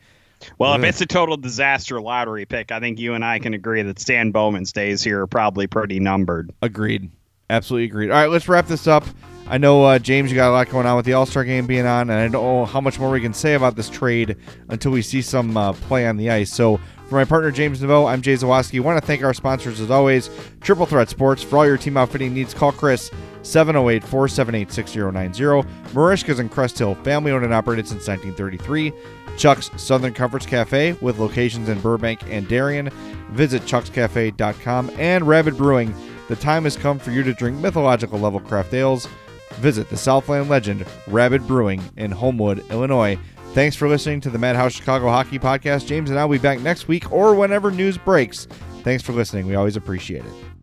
Well, 0.58 0.76
if 0.76 0.84
it's 0.84 1.02
a 1.02 1.06
total 1.06 1.38
disaster 1.38 2.00
lottery 2.02 2.46
pick, 2.46 2.72
I 2.72 2.80
think 2.80 3.00
you 3.00 3.14
and 3.14 3.24
I 3.24 3.40
can 3.40 3.54
agree 3.54 3.82
that 3.82 4.00
Stan 4.00 4.32
Bowman's 4.32 4.74
days 4.74 5.04
here 5.04 5.22
are 5.22 5.28
probably 5.28 5.66
pretty 5.66 6.00
numbered. 6.00 6.52
Agreed. 6.62 7.10
Absolutely 7.50 7.86
agreed. 7.86 8.12
All 8.12 8.18
right, 8.18 8.30
let's 8.30 8.48
wrap 8.48 8.68
this 8.68 8.86
up. 8.88 9.06
I 9.48 9.60
know, 9.60 9.84
uh, 9.84 10.00
James, 10.00 10.32
you 10.32 10.36
got 10.36 10.50
a 10.50 10.54
lot 10.54 10.70
going 10.70 10.88
on 10.88 10.96
with 10.96 11.06
the 11.06 11.14
All 11.14 11.28
Star 11.28 11.44
game 11.44 11.68
being 11.68 11.86
on, 11.86 12.10
and 12.10 12.20
I 12.20 12.24
don't 12.24 12.32
know 12.32 12.66
how 12.66 12.82
much 12.82 12.98
more 12.98 13.12
we 13.12 13.22
can 13.22 13.34
say 13.34 13.54
about 13.54 13.76
this 13.76 13.90
trade 13.90 14.38
until 14.70 14.92
we 14.92 15.04
see 15.04 15.22
some 15.22 15.56
uh, 15.56 15.74
play 15.74 16.08
on 16.08 16.18
the 16.18 16.32
ice. 16.32 16.52
So, 16.52 16.80
for 17.08 17.16
my 17.16 17.26
partner, 17.26 17.52
James 17.52 17.80
Naveau, 17.80 18.10
I'm 18.10 18.24
Jay 18.24 18.34
Zawaski. 18.34 18.80
want 18.80 19.00
to 19.00 19.06
thank 19.06 19.24
our 19.24 19.36
sponsors, 19.36 19.80
as 19.80 19.92
always 19.92 20.32
Triple 20.62 20.88
Threat 20.88 21.10
Sports. 21.10 21.44
For 21.44 21.58
all 21.58 21.66
your 21.68 21.78
team 21.78 21.96
outfitting 21.96 22.34
needs, 22.34 22.56
call 22.56 22.72
Chris 22.72 23.12
708 23.44 24.04
478 24.04 24.72
6090. 24.72 25.70
Marishka's 25.94 26.40
and 26.40 26.50
Crest 26.50 26.80
Hill, 26.80 26.96
family 26.96 27.32
owned 27.32 27.46
and 27.46 27.54
operated 27.54 27.88
since 27.88 28.08
1933. 28.08 28.92
Chuck's 29.38 29.70
Southern 29.78 30.14
Comforts 30.16 30.48
Cafe 30.48 30.94
with 31.02 31.20
locations 31.20 31.70
in 31.70 31.80
Burbank 31.82 32.22
and 32.30 32.48
Darien. 32.48 32.90
Visit 33.30 33.62
chuckscafe.com 33.64 34.90
and 34.98 35.28
Rabbit 35.28 35.56
Brewing. 35.56 35.94
The 36.30 36.36
time 36.36 36.64
has 36.64 36.76
come 36.76 36.98
for 36.98 37.12
you 37.12 37.22
to 37.22 37.34
drink 37.34 37.60
mythological 37.60 38.18
level 38.18 38.40
craft 38.40 38.74
ales. 38.74 39.08
Visit 39.56 39.90
the 39.90 39.98
Southland 39.98 40.50
legend 40.50 40.86
Rabbit 41.08 41.46
Brewing 41.48 41.82
in 41.98 42.12
Homewood, 42.12 42.64
Illinois. 42.72 43.18
Thanks 43.54 43.76
for 43.76 43.88
listening 43.88 44.20
to 44.22 44.30
the 44.30 44.38
Madhouse 44.38 44.74
Chicago 44.74 45.08
Hockey 45.08 45.40
Podcast. 45.40 45.88
James 45.88 46.10
and 46.10 46.20
I'll 46.20 46.28
be 46.28 46.38
back 46.38 46.60
next 46.60 46.88
week 46.88 47.12
or 47.12 47.36
whenever 47.36 47.72
news 47.72 47.98
breaks. 47.98 48.48
Thanks 48.84 49.02
for 49.02 49.14
listening. 49.14 49.48
We 49.48 49.56
always 49.56 49.78
appreciate 49.78 50.26
it. 50.26 50.55